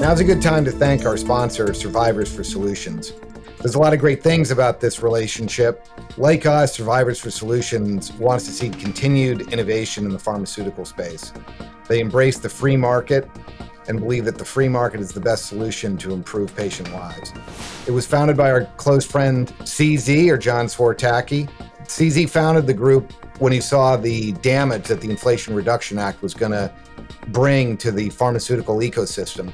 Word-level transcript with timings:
Now's 0.00 0.18
a 0.20 0.24
good 0.24 0.40
time 0.40 0.64
to 0.64 0.70
thank 0.70 1.04
our 1.04 1.18
sponsor, 1.18 1.74
Survivors 1.74 2.34
for 2.34 2.42
Solutions. 2.42 3.12
There's 3.58 3.74
a 3.74 3.78
lot 3.78 3.92
of 3.92 4.00
great 4.00 4.22
things 4.22 4.50
about 4.50 4.80
this 4.80 5.02
relationship. 5.02 5.86
Like 6.16 6.46
us, 6.46 6.74
Survivors 6.74 7.20
for 7.20 7.30
Solutions 7.30 8.10
wants 8.14 8.46
to 8.46 8.50
see 8.50 8.70
continued 8.70 9.52
innovation 9.52 10.06
in 10.06 10.10
the 10.10 10.18
pharmaceutical 10.18 10.86
space. 10.86 11.34
They 11.86 12.00
embrace 12.00 12.38
the 12.38 12.48
free 12.48 12.78
market 12.78 13.28
and 13.88 14.00
believe 14.00 14.24
that 14.24 14.38
the 14.38 14.44
free 14.44 14.70
market 14.70 15.00
is 15.00 15.10
the 15.10 15.20
best 15.20 15.44
solution 15.44 15.98
to 15.98 16.14
improve 16.14 16.56
patient 16.56 16.90
lives. 16.94 17.34
It 17.86 17.90
was 17.90 18.06
founded 18.06 18.38
by 18.38 18.50
our 18.50 18.64
close 18.78 19.04
friend 19.04 19.48
CZ 19.64 20.30
or 20.30 20.38
John 20.38 20.64
Czwartacki. 20.64 21.46
CZ 21.82 22.30
founded 22.30 22.66
the 22.66 22.72
group 22.72 23.12
when 23.38 23.52
he 23.52 23.60
saw 23.60 23.98
the 23.98 24.32
damage 24.32 24.84
that 24.84 25.02
the 25.02 25.10
Inflation 25.10 25.54
Reduction 25.54 25.98
Act 25.98 26.22
was 26.22 26.32
going 26.32 26.52
to 26.52 26.72
bring 27.28 27.76
to 27.76 27.92
the 27.92 28.08
pharmaceutical 28.08 28.76
ecosystem 28.78 29.52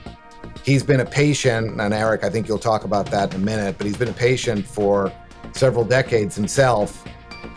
he's 0.66 0.82
been 0.82 0.98
a 0.98 1.06
patient, 1.06 1.80
and 1.80 1.94
Eric, 1.94 2.24
I 2.24 2.28
think 2.28 2.48
you'll 2.48 2.58
talk 2.58 2.84
about 2.84 3.06
that 3.12 3.32
in 3.32 3.40
a 3.40 3.44
minute, 3.44 3.78
but 3.78 3.86
he's 3.86 3.96
been 3.96 4.08
a 4.08 4.12
patient 4.12 4.66
for 4.66 5.12
several 5.52 5.84
decades 5.84 6.34
himself. 6.34 7.06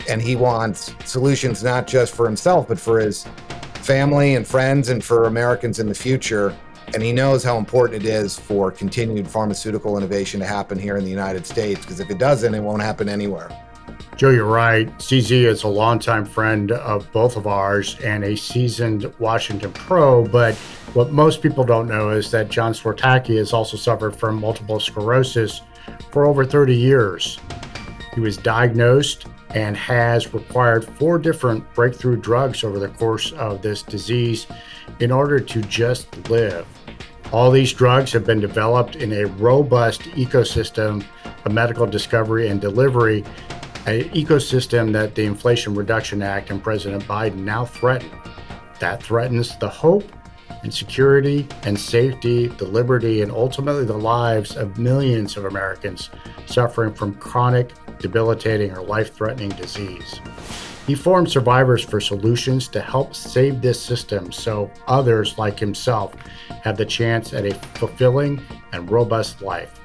And 0.08 0.22
he 0.22 0.36
wants 0.36 0.94
solutions 1.04 1.62
not 1.62 1.88
just 1.88 2.14
for 2.14 2.24
himself, 2.24 2.68
but 2.68 2.78
for 2.78 3.00
his 3.00 3.26
family 3.74 4.36
and 4.36 4.46
friends 4.46 4.88
and 4.88 5.02
for 5.04 5.24
Americans 5.24 5.80
in 5.80 5.88
the 5.88 5.94
future. 5.94 6.56
And 6.94 7.02
he 7.02 7.12
knows 7.12 7.42
how 7.42 7.58
important 7.58 8.04
it 8.04 8.08
is 8.08 8.38
for 8.38 8.70
continued 8.70 9.28
pharmaceutical 9.28 9.98
innovation 9.98 10.38
to 10.40 10.46
happen 10.46 10.78
here 10.78 10.96
in 10.96 11.04
the 11.04 11.10
United 11.10 11.44
States, 11.44 11.80
because 11.80 11.98
if 11.98 12.10
it 12.10 12.18
doesn't, 12.18 12.54
it 12.54 12.60
won't 12.60 12.82
happen 12.82 13.08
anywhere. 13.08 13.50
Joe, 14.20 14.28
you're 14.28 14.44
right. 14.44 14.86
CZ 14.98 15.30
is 15.46 15.62
a 15.62 15.68
longtime 15.68 16.26
friend 16.26 16.72
of 16.72 17.10
both 17.10 17.38
of 17.38 17.46
ours 17.46 17.98
and 18.04 18.22
a 18.22 18.36
seasoned 18.36 19.10
Washington 19.18 19.72
pro. 19.72 20.26
But 20.26 20.54
what 20.92 21.10
most 21.10 21.40
people 21.40 21.64
don't 21.64 21.88
know 21.88 22.10
is 22.10 22.30
that 22.32 22.50
John 22.50 22.74
Czwartacki 22.74 23.38
has 23.38 23.54
also 23.54 23.78
suffered 23.78 24.14
from 24.14 24.38
multiple 24.38 24.78
sclerosis 24.78 25.62
for 26.10 26.26
over 26.26 26.44
30 26.44 26.76
years. 26.76 27.38
He 28.12 28.20
was 28.20 28.36
diagnosed 28.36 29.24
and 29.54 29.74
has 29.74 30.34
required 30.34 30.84
four 30.84 31.18
different 31.18 31.64
breakthrough 31.72 32.20
drugs 32.20 32.62
over 32.62 32.78
the 32.78 32.88
course 32.90 33.32
of 33.32 33.62
this 33.62 33.82
disease 33.82 34.46
in 34.98 35.10
order 35.10 35.40
to 35.40 35.62
just 35.62 36.28
live. 36.28 36.66
All 37.32 37.50
these 37.50 37.72
drugs 37.72 38.12
have 38.12 38.26
been 38.26 38.40
developed 38.40 38.96
in 38.96 39.14
a 39.14 39.24
robust 39.24 40.02
ecosystem 40.02 41.06
of 41.46 41.52
medical 41.52 41.86
discovery 41.86 42.48
and 42.48 42.60
delivery 42.60 43.24
an 43.86 44.02
ecosystem 44.10 44.92
that 44.92 45.14
the 45.14 45.24
Inflation 45.24 45.74
Reduction 45.74 46.22
Act 46.22 46.50
and 46.50 46.62
President 46.62 47.04
Biden 47.04 47.36
now 47.36 47.64
threaten. 47.64 48.10
That 48.78 49.02
threatens 49.02 49.56
the 49.58 49.68
hope 49.68 50.04
and 50.62 50.72
security 50.72 51.46
and 51.62 51.78
safety, 51.78 52.48
the 52.48 52.66
liberty, 52.66 53.22
and 53.22 53.32
ultimately 53.32 53.84
the 53.84 53.96
lives 53.96 54.56
of 54.56 54.78
millions 54.78 55.36
of 55.36 55.46
Americans 55.46 56.10
suffering 56.46 56.92
from 56.92 57.14
chronic, 57.14 57.72
debilitating, 57.98 58.70
or 58.72 58.82
life 58.82 59.14
threatening 59.14 59.50
disease. 59.50 60.20
He 60.86 60.94
formed 60.94 61.30
Survivors 61.30 61.84
for 61.84 62.00
Solutions 62.00 62.68
to 62.68 62.80
help 62.80 63.14
save 63.14 63.60
this 63.60 63.80
system 63.80 64.32
so 64.32 64.70
others 64.88 65.38
like 65.38 65.58
himself 65.58 66.14
have 66.62 66.76
the 66.76 66.86
chance 66.86 67.32
at 67.32 67.46
a 67.46 67.54
fulfilling 67.78 68.42
and 68.72 68.90
robust 68.90 69.40
life. 69.40 69.80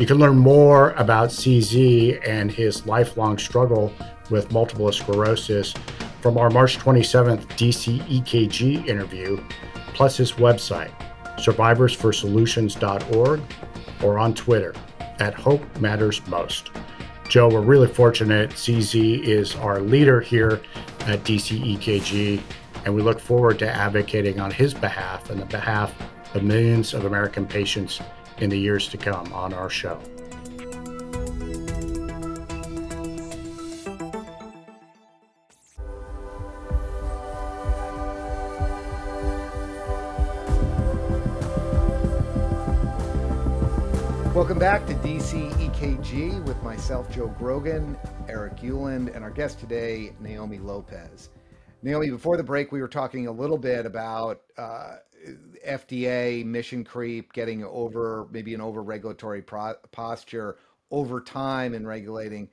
You 0.00 0.06
can 0.06 0.16
learn 0.16 0.38
more 0.38 0.92
about 0.92 1.28
CZ 1.28 2.26
and 2.26 2.50
his 2.50 2.86
lifelong 2.86 3.36
struggle 3.36 3.92
with 4.30 4.50
multiple 4.50 4.90
sclerosis 4.92 5.74
from 6.22 6.38
our 6.38 6.48
March 6.48 6.78
27th 6.78 7.46
DC 7.48 8.00
EKG 8.08 8.88
interview, 8.88 9.38
plus 9.92 10.16
his 10.16 10.32
website, 10.32 10.90
survivorsforsolutions.org, 11.36 13.42
or 14.02 14.18
on 14.18 14.32
Twitter 14.32 14.74
at 15.18 15.34
Hope 15.34 15.60
Matters 15.80 16.26
Most. 16.28 16.70
Joe, 17.28 17.50
we're 17.50 17.60
really 17.60 17.86
fortunate. 17.86 18.52
CZ 18.52 19.24
is 19.24 19.54
our 19.56 19.82
leader 19.82 20.22
here 20.22 20.62
at 21.00 21.24
DC 21.24 21.76
EKG, 21.76 22.40
and 22.86 22.94
we 22.94 23.02
look 23.02 23.20
forward 23.20 23.58
to 23.58 23.68
advocating 23.68 24.40
on 24.40 24.50
his 24.50 24.72
behalf 24.72 25.28
and 25.28 25.38
the 25.38 25.44
behalf 25.44 25.92
of 26.34 26.42
millions 26.42 26.94
of 26.94 27.04
American 27.04 27.46
patients 27.46 28.00
in 28.40 28.50
the 28.50 28.58
years 28.58 28.88
to 28.88 28.96
come 28.96 29.32
on 29.32 29.52
our 29.52 29.70
show. 29.70 30.00
Welcome 44.34 44.58
back 44.58 44.86
to 44.86 44.94
DC 44.94 45.50
EKG 45.52 46.42
with 46.44 46.62
myself, 46.62 47.10
Joe 47.10 47.28
Grogan, 47.38 47.96
Eric 48.26 48.56
Ueland, 48.58 49.14
and 49.14 49.22
our 49.22 49.30
guest 49.30 49.60
today, 49.60 50.12
Naomi 50.18 50.58
Lopez. 50.58 51.28
Naomi, 51.82 52.10
before 52.10 52.36
the 52.36 52.42
break, 52.42 52.72
we 52.72 52.80
were 52.80 52.88
talking 52.88 53.26
a 53.26 53.32
little 53.32 53.56
bit 53.56 53.86
about 53.86 54.42
uh, 54.58 54.96
FDA 55.66 56.44
mission 56.44 56.84
creep, 56.84 57.32
getting 57.32 57.64
over 57.64 58.28
maybe 58.30 58.54
an 58.54 58.60
over 58.60 58.82
regulatory 58.82 59.40
pro- 59.40 59.74
posture 59.90 60.58
over 60.90 61.20
time 61.20 61.74
in 61.74 61.86
regulating 61.86 62.48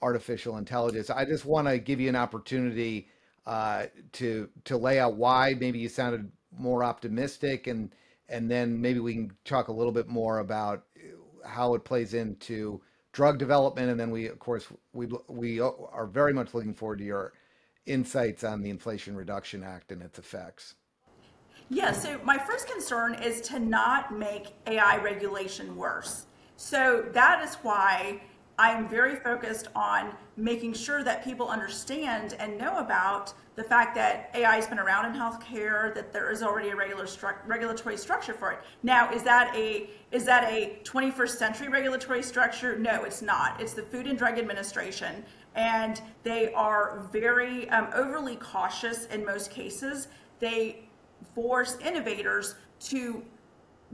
artificial 0.00 0.56
intelligence. 0.56 1.10
I 1.10 1.24
just 1.26 1.44
want 1.44 1.68
to 1.68 1.78
give 1.78 2.00
you 2.00 2.08
an 2.08 2.16
opportunity 2.16 3.08
uh, 3.46 3.86
to 4.12 4.48
to 4.64 4.76
lay 4.76 4.98
out 4.98 5.16
why 5.16 5.54
maybe 5.58 5.78
you 5.78 5.88
sounded 5.88 6.30
more 6.56 6.82
optimistic, 6.82 7.66
and 7.66 7.94
and 8.28 8.50
then 8.50 8.80
maybe 8.80 9.00
we 9.00 9.14
can 9.14 9.32
talk 9.44 9.68
a 9.68 9.72
little 9.72 9.92
bit 9.92 10.08
more 10.08 10.38
about 10.38 10.84
how 11.44 11.74
it 11.74 11.84
plays 11.84 12.14
into 12.14 12.80
drug 13.12 13.38
development, 13.38 13.90
and 13.90 14.00
then 14.00 14.10
we 14.10 14.26
of 14.28 14.38
course 14.38 14.68
we 14.94 15.06
we 15.28 15.60
are 15.60 16.06
very 16.06 16.32
much 16.32 16.54
looking 16.54 16.74
forward 16.74 16.98
to 16.98 17.04
your 17.04 17.32
insights 17.86 18.44
on 18.44 18.62
the 18.62 18.70
Inflation 18.70 19.16
Reduction 19.16 19.62
Act 19.62 19.92
and 19.92 20.02
its 20.02 20.18
effects. 20.18 20.74
Yeah, 21.68 21.92
so 21.92 22.20
my 22.24 22.36
first 22.36 22.68
concern 22.68 23.14
is 23.14 23.40
to 23.42 23.58
not 23.60 24.16
make 24.16 24.48
AI 24.66 24.96
regulation 24.98 25.76
worse. 25.76 26.26
So 26.56 27.06
that 27.12 27.44
is 27.44 27.54
why 27.62 28.20
I 28.58 28.72
am 28.72 28.88
very 28.88 29.16
focused 29.16 29.68
on 29.74 30.12
making 30.36 30.74
sure 30.74 31.02
that 31.02 31.24
people 31.24 31.48
understand 31.48 32.36
and 32.38 32.58
know 32.58 32.76
about 32.76 33.32
the 33.56 33.64
fact 33.64 33.94
that 33.94 34.30
AI 34.34 34.56
has 34.56 34.66
been 34.66 34.78
around 34.78 35.06
in 35.06 35.18
healthcare, 35.18 35.94
that 35.94 36.12
there 36.12 36.30
is 36.30 36.42
already 36.42 36.68
a 36.68 36.76
regular 36.76 37.04
stru- 37.04 37.36
regulatory 37.46 37.96
structure 37.96 38.34
for 38.34 38.52
it. 38.52 38.58
Now, 38.82 39.10
is 39.12 39.22
that 39.22 39.54
a 39.56 39.88
is 40.12 40.24
that 40.26 40.44
a 40.52 40.78
21st 40.84 41.30
century 41.30 41.68
regulatory 41.68 42.22
structure? 42.22 42.78
No, 42.78 43.04
it's 43.04 43.22
not. 43.22 43.60
It's 43.60 43.72
the 43.72 43.82
Food 43.82 44.06
and 44.06 44.18
Drug 44.18 44.38
Administration, 44.38 45.24
and 45.54 46.00
they 46.22 46.52
are 46.52 47.08
very 47.12 47.68
um, 47.70 47.88
overly 47.94 48.36
cautious 48.36 49.06
in 49.06 49.24
most 49.24 49.50
cases. 49.50 50.08
They 50.38 50.84
force 51.34 51.76
innovators 51.84 52.54
to 52.80 53.24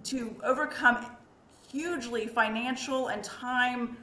to 0.05 0.37
overcome 0.45 1.07
hugely 1.71 2.27
financial 2.27 3.09
and 3.09 3.25
time 3.25 3.97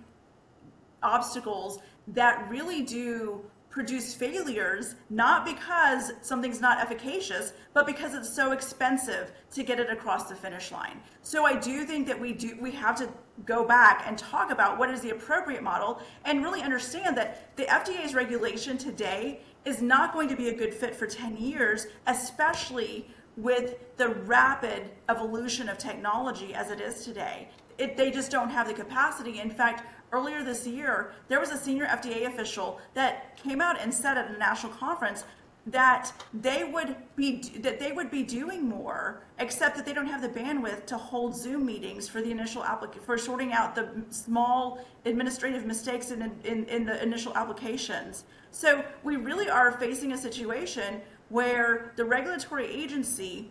obstacles 1.03 1.79
that 2.07 2.49
really 2.49 2.81
do 2.81 3.43
produce 3.73 4.13
failures 4.13 4.93
not 5.09 5.47
because 5.47 6.11
something's 6.21 6.61
not 6.61 6.79
efficacious 6.79 7.53
but 7.73 7.87
because 7.87 8.13
it's 8.13 8.31
so 8.31 8.51
expensive 8.51 9.31
to 9.51 9.63
get 9.63 9.79
it 9.79 9.89
across 9.89 10.29
the 10.29 10.35
finish 10.35 10.71
line 10.71 10.99
so 11.23 11.43
i 11.43 11.55
do 11.59 11.83
think 11.83 12.05
that 12.05 12.19
we 12.19 12.33
do 12.33 12.55
we 12.61 12.69
have 12.69 12.95
to 12.95 13.09
go 13.47 13.65
back 13.65 14.03
and 14.05 14.15
talk 14.15 14.51
about 14.51 14.77
what 14.77 14.91
is 14.91 15.01
the 15.01 15.09
appropriate 15.09 15.63
model 15.63 15.99
and 16.25 16.43
really 16.43 16.61
understand 16.61 17.17
that 17.17 17.55
the 17.55 17.63
fda's 17.63 18.13
regulation 18.13 18.77
today 18.77 19.41
is 19.65 19.81
not 19.81 20.13
going 20.13 20.29
to 20.29 20.35
be 20.35 20.49
a 20.49 20.55
good 20.55 20.71
fit 20.71 20.95
for 20.95 21.07
10 21.07 21.35
years 21.37 21.87
especially 22.05 23.07
with 23.37 23.97
the 23.97 24.09
rapid 24.09 24.91
evolution 25.09 25.69
of 25.69 25.77
technology 25.77 26.53
as 26.53 26.69
it 26.69 26.79
is 26.79 27.03
today. 27.03 27.49
It, 27.77 27.97
they 27.97 28.11
just 28.11 28.29
don't 28.29 28.49
have 28.49 28.67
the 28.67 28.73
capacity. 28.73 29.39
In 29.39 29.49
fact, 29.49 29.83
earlier 30.13 30.43
this 30.43 30.65
year, 30.65 31.11
there 31.27 31.39
was 31.39 31.51
a 31.51 31.57
senior 31.57 31.85
FDA 31.85 32.27
official 32.27 32.79
that 32.93 33.35
came 33.35 33.59
out 33.59 33.81
and 33.81 33.93
said 33.93 34.17
at 34.17 34.29
a 34.29 34.37
national 34.37 34.71
conference 34.73 35.25
that 35.65 36.11
they 36.33 36.65
would 36.65 36.95
be 37.15 37.41
that 37.59 37.79
they 37.79 37.93
would 37.93 38.11
be 38.11 38.21
doing 38.21 38.67
more, 38.67 39.23
except 39.39 39.77
that 39.77 39.85
they 39.85 39.93
don't 39.93 40.07
have 40.07 40.21
the 40.21 40.27
bandwidth 40.27 40.85
to 40.85 40.97
hold 40.97 41.35
Zoom 41.35 41.65
meetings 41.65 42.09
for 42.09 42.21
the 42.21 42.29
initial 42.29 42.63
application 42.65 43.05
for 43.05 43.17
sorting 43.17 43.53
out 43.53 43.73
the 43.73 43.89
small 44.09 44.79
administrative 45.05 45.65
mistakes 45.65 46.11
in, 46.11 46.33
in, 46.43 46.65
in 46.65 46.85
the 46.85 47.01
initial 47.01 47.33
applications. 47.35 48.25
So 48.51 48.83
we 49.03 49.15
really 49.15 49.49
are 49.49 49.71
facing 49.71 50.11
a 50.11 50.17
situation 50.17 51.01
where 51.29 51.93
the 51.95 52.03
regulatory 52.03 52.67
agency, 52.67 53.49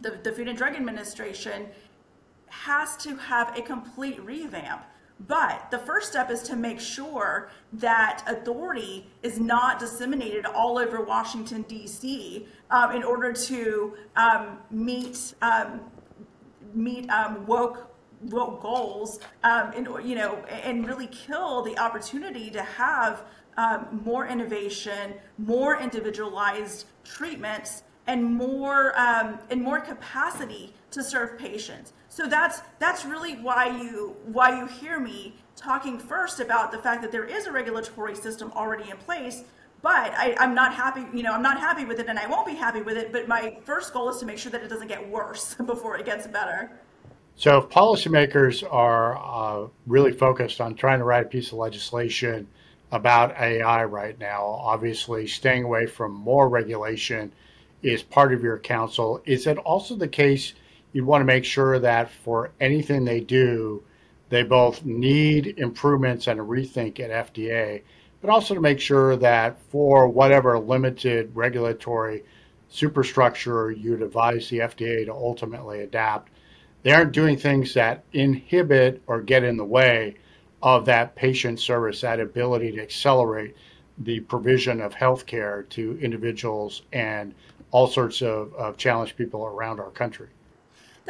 the, 0.00 0.18
the 0.22 0.32
Food 0.32 0.48
and 0.48 0.56
Drug 0.56 0.74
Administration, 0.74 1.66
has 2.48 2.96
to 2.96 3.14
have 3.16 3.56
a 3.56 3.62
complete 3.62 4.20
revamp. 4.24 4.84
But 5.26 5.70
the 5.70 5.78
first 5.78 6.08
step 6.08 6.30
is 6.30 6.42
to 6.44 6.56
make 6.56 6.80
sure 6.80 7.50
that 7.74 8.24
authority 8.26 9.06
is 9.22 9.38
not 9.38 9.78
disseminated 9.78 10.46
all 10.46 10.78
over 10.78 11.02
Washington, 11.02 11.62
D.C., 11.68 12.46
um, 12.70 12.92
in 12.96 13.04
order 13.04 13.32
to 13.32 13.96
um, 14.16 14.58
meet 14.70 15.34
um, 15.42 15.80
meet 16.72 17.10
um, 17.10 17.46
woke 17.46 17.90
woke 18.22 18.60
goals 18.62 19.18
um, 19.44 19.72
and 19.74 19.86
you 20.06 20.14
know 20.14 20.36
and 20.62 20.86
really 20.86 21.08
kill 21.08 21.62
the 21.62 21.76
opportunity 21.78 22.50
to 22.50 22.62
have 22.62 23.24
um, 23.56 24.02
more 24.04 24.26
innovation 24.26 25.14
more 25.38 25.80
individualized 25.80 26.86
treatments 27.02 27.82
and 28.06 28.22
more 28.22 28.98
um, 28.98 29.38
and 29.50 29.62
more 29.62 29.80
capacity 29.80 30.74
to 30.90 31.02
serve 31.02 31.38
patients 31.38 31.92
so 32.08 32.26
that's 32.26 32.60
that's 32.78 33.04
really 33.04 33.34
why 33.36 33.66
you 33.66 34.16
why 34.26 34.58
you 34.58 34.66
hear 34.66 34.98
me 34.98 35.34
talking 35.56 35.98
first 35.98 36.40
about 36.40 36.72
the 36.72 36.78
fact 36.78 37.02
that 37.02 37.12
there 37.12 37.24
is 37.24 37.46
a 37.46 37.52
regulatory 37.52 38.16
system 38.16 38.50
already 38.54 38.90
in 38.90 38.96
place 38.96 39.44
but 39.82 40.12
I, 40.12 40.34
am 40.38 40.54
not 40.54 40.74
happy, 40.74 41.06
you 41.16 41.22
know, 41.22 41.32
I'm 41.32 41.42
not 41.42 41.58
happy 41.58 41.84
with 41.84 42.00
it 42.00 42.08
and 42.08 42.18
I 42.18 42.26
won't 42.26 42.46
be 42.46 42.54
happy 42.54 42.82
with 42.82 42.96
it. 42.96 43.12
But 43.12 43.28
my 43.28 43.56
first 43.64 43.92
goal 43.92 44.10
is 44.10 44.18
to 44.18 44.26
make 44.26 44.38
sure 44.38 44.52
that 44.52 44.62
it 44.62 44.68
doesn't 44.68 44.88
get 44.88 45.08
worse 45.08 45.54
before 45.66 45.96
it 45.96 46.04
gets 46.04 46.26
better. 46.26 46.70
So, 47.36 47.58
if 47.58 47.70
policymakers 47.70 48.62
are 48.70 49.16
uh, 49.16 49.68
really 49.86 50.12
focused 50.12 50.60
on 50.60 50.74
trying 50.74 50.98
to 50.98 51.04
write 51.04 51.24
a 51.24 51.28
piece 51.28 51.52
of 51.52 51.54
legislation 51.54 52.46
about 52.92 53.38
AI 53.38 53.84
right 53.84 54.18
now, 54.18 54.44
obviously 54.44 55.26
staying 55.26 55.64
away 55.64 55.86
from 55.86 56.12
more 56.12 56.50
regulation 56.50 57.32
is 57.82 58.02
part 58.02 58.34
of 58.34 58.42
your 58.42 58.58
counsel. 58.58 59.22
Is 59.24 59.46
it 59.46 59.56
also 59.56 59.96
the 59.96 60.08
case 60.08 60.52
you 60.92 61.04
want 61.04 61.22
to 61.22 61.26
make 61.26 61.44
sure 61.44 61.78
that 61.78 62.10
for 62.10 62.52
anything 62.60 63.04
they 63.04 63.20
do, 63.20 63.82
they 64.28 64.42
both 64.42 64.84
need 64.84 65.58
improvements 65.58 66.26
and 66.26 66.40
a 66.40 66.42
rethink 66.42 67.00
at 67.00 67.34
FDA? 67.34 67.82
but 68.20 68.30
also 68.30 68.54
to 68.54 68.60
make 68.60 68.80
sure 68.80 69.16
that 69.16 69.58
for 69.70 70.08
whatever 70.08 70.58
limited 70.58 71.34
regulatory 71.34 72.22
superstructure 72.68 73.70
you'd 73.70 74.02
advise 74.02 74.48
the 74.48 74.58
FDA 74.58 75.06
to 75.06 75.12
ultimately 75.12 75.80
adapt, 75.80 76.30
they 76.82 76.92
aren't 76.92 77.12
doing 77.12 77.36
things 77.36 77.74
that 77.74 78.04
inhibit 78.12 79.02
or 79.06 79.20
get 79.20 79.42
in 79.42 79.56
the 79.56 79.64
way 79.64 80.16
of 80.62 80.84
that 80.84 81.16
patient 81.16 81.58
service, 81.58 82.02
that 82.02 82.20
ability 82.20 82.72
to 82.72 82.82
accelerate 82.82 83.56
the 83.98 84.20
provision 84.20 84.80
of 84.80 84.94
healthcare 84.94 85.68
to 85.70 85.98
individuals 86.00 86.82
and 86.92 87.34
all 87.70 87.86
sorts 87.86 88.22
of, 88.22 88.52
of 88.54 88.76
challenged 88.76 89.16
people 89.16 89.44
around 89.44 89.80
our 89.80 89.90
country. 89.90 90.28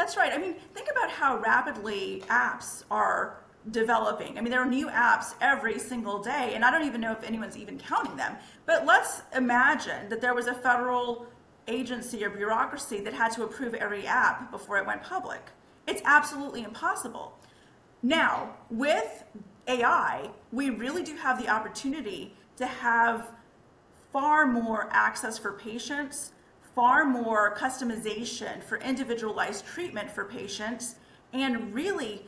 That's 0.01 0.17
right. 0.17 0.33
I 0.33 0.39
mean, 0.39 0.55
think 0.73 0.89
about 0.91 1.11
how 1.11 1.37
rapidly 1.41 2.23
apps 2.29 2.85
are 2.91 3.43
developing. 3.71 4.39
I 4.39 4.41
mean, 4.41 4.51
there 4.51 4.63
are 4.63 4.67
new 4.67 4.89
apps 4.89 5.35
every 5.43 5.79
single 5.79 6.23
day, 6.23 6.53
and 6.55 6.65
I 6.65 6.71
don't 6.71 6.87
even 6.87 7.03
know 7.03 7.13
if 7.13 7.23
anyone's 7.23 7.55
even 7.59 7.79
counting 7.79 8.17
them. 8.17 8.37
But 8.65 8.87
let's 8.87 9.21
imagine 9.37 10.09
that 10.09 10.23
there 10.23 10.33
was 10.33 10.47
a 10.47 10.55
federal 10.55 11.27
agency 11.69 12.25
or 12.25 12.31
bureaucracy 12.31 13.01
that 13.03 13.13
had 13.13 13.31
to 13.33 13.45
approve 13.45 13.75
every 13.75 14.07
app 14.07 14.51
before 14.51 14.79
it 14.79 14.87
went 14.87 15.03
public. 15.03 15.43
It's 15.87 16.01
absolutely 16.07 16.65
impossible. 16.65 17.39
Now, 18.03 18.57
with 18.71 19.25
AI, 19.69 20.31
we 20.51 20.71
really 20.71 21.03
do 21.03 21.15
have 21.17 21.39
the 21.39 21.51
opportunity 21.51 22.35
to 22.57 22.65
have 22.65 23.33
far 24.15 24.47
more 24.47 24.89
access 24.93 25.37
for 25.37 25.53
patients, 25.53 26.33
far 26.81 27.05
more 27.05 27.55
customization 27.55 28.63
for 28.63 28.79
individualized 28.79 29.67
treatment 29.67 30.11
for 30.11 30.25
patients, 30.25 30.95
and 31.35 31.75
really 31.75 32.25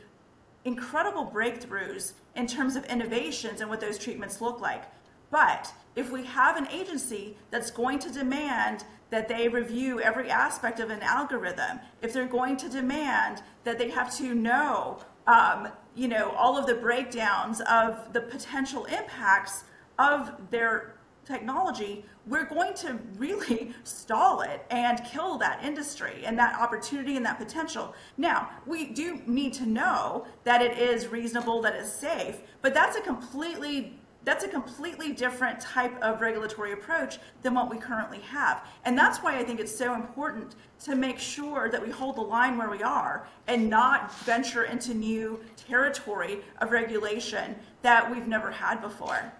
incredible 0.63 1.25
breakthroughs 1.25 2.13
in 2.35 2.45
terms 2.45 2.75
of 2.75 2.85
innovations 2.85 3.61
and 3.61 3.69
what 3.71 3.81
those 3.81 3.97
treatments 3.97 4.41
look 4.41 4.61
like. 4.61 4.83
But 5.31 5.73
if 5.95 6.11
we 6.11 6.23
have 6.25 6.55
an 6.55 6.67
agency 6.67 7.35
that's 7.49 7.71
going 7.71 7.97
to 7.97 8.11
demand 8.11 8.83
that 9.09 9.27
they 9.27 9.47
review 9.47 9.99
every 10.01 10.29
aspect 10.29 10.79
of 10.79 10.91
an 10.91 11.01
algorithm, 11.01 11.79
if 12.03 12.13
they're 12.13 12.27
going 12.27 12.55
to 12.57 12.69
demand 12.69 13.41
that 13.63 13.79
they 13.79 13.89
have 13.89 14.15
to 14.17 14.35
know, 14.35 14.99
um, 15.25 15.69
you 15.95 16.07
know, 16.07 16.29
all 16.37 16.59
of 16.59 16.67
the 16.67 16.75
breakdowns 16.75 17.59
of 17.61 18.13
the 18.13 18.21
potential 18.21 18.85
impacts 18.85 19.63
of 19.97 20.31
their 20.51 20.92
technology, 21.25 22.05
we're 22.27 22.45
going 22.45 22.73
to 22.75 22.99
really 23.17 23.73
stall 23.83 24.41
it 24.41 24.65
and 24.69 25.03
kill 25.03 25.37
that 25.37 25.63
industry 25.63 26.23
and 26.25 26.37
that 26.37 26.59
opportunity 26.59 27.17
and 27.17 27.25
that 27.25 27.37
potential. 27.37 27.93
Now, 28.17 28.49
we 28.65 28.85
do 28.85 29.21
need 29.25 29.53
to 29.53 29.65
know 29.65 30.25
that 30.43 30.61
it 30.61 30.77
is 30.77 31.07
reasonable, 31.07 31.61
that 31.61 31.75
it's 31.75 31.91
safe, 31.91 32.41
but 32.61 32.73
that's 32.73 32.97
a 32.97 33.01
completely 33.01 33.99
that's 34.25 34.43
a 34.43 34.47
completely 34.47 35.11
different 35.11 35.59
type 35.59 36.01
of 36.01 36.21
regulatory 36.21 36.71
approach 36.71 37.19
than 37.41 37.53
what 37.53 37.69
we 37.69 37.77
currently 37.77 38.19
have. 38.19 38.65
And 38.85 38.97
that's 38.97 39.19
why 39.19 39.37
I 39.37 39.43
think 39.43 39.59
it's 39.59 39.75
so 39.75 39.95
important 39.95 40.55
to 40.85 40.95
make 40.95 41.19
sure 41.19 41.69
that 41.69 41.81
we 41.81 41.89
hold 41.91 42.15
the 42.15 42.21
line 42.21 42.57
where 42.57 42.69
we 42.69 42.81
are 42.83 43.27
and 43.47 43.69
not 43.69 44.17
venture 44.19 44.63
into 44.63 44.93
new 44.93 45.41
territory 45.57 46.41
of 46.59 46.71
regulation 46.71 47.55
that 47.81 48.09
we've 48.09 48.27
never 48.27 48.49
had 48.49 48.81
before. 48.81 49.31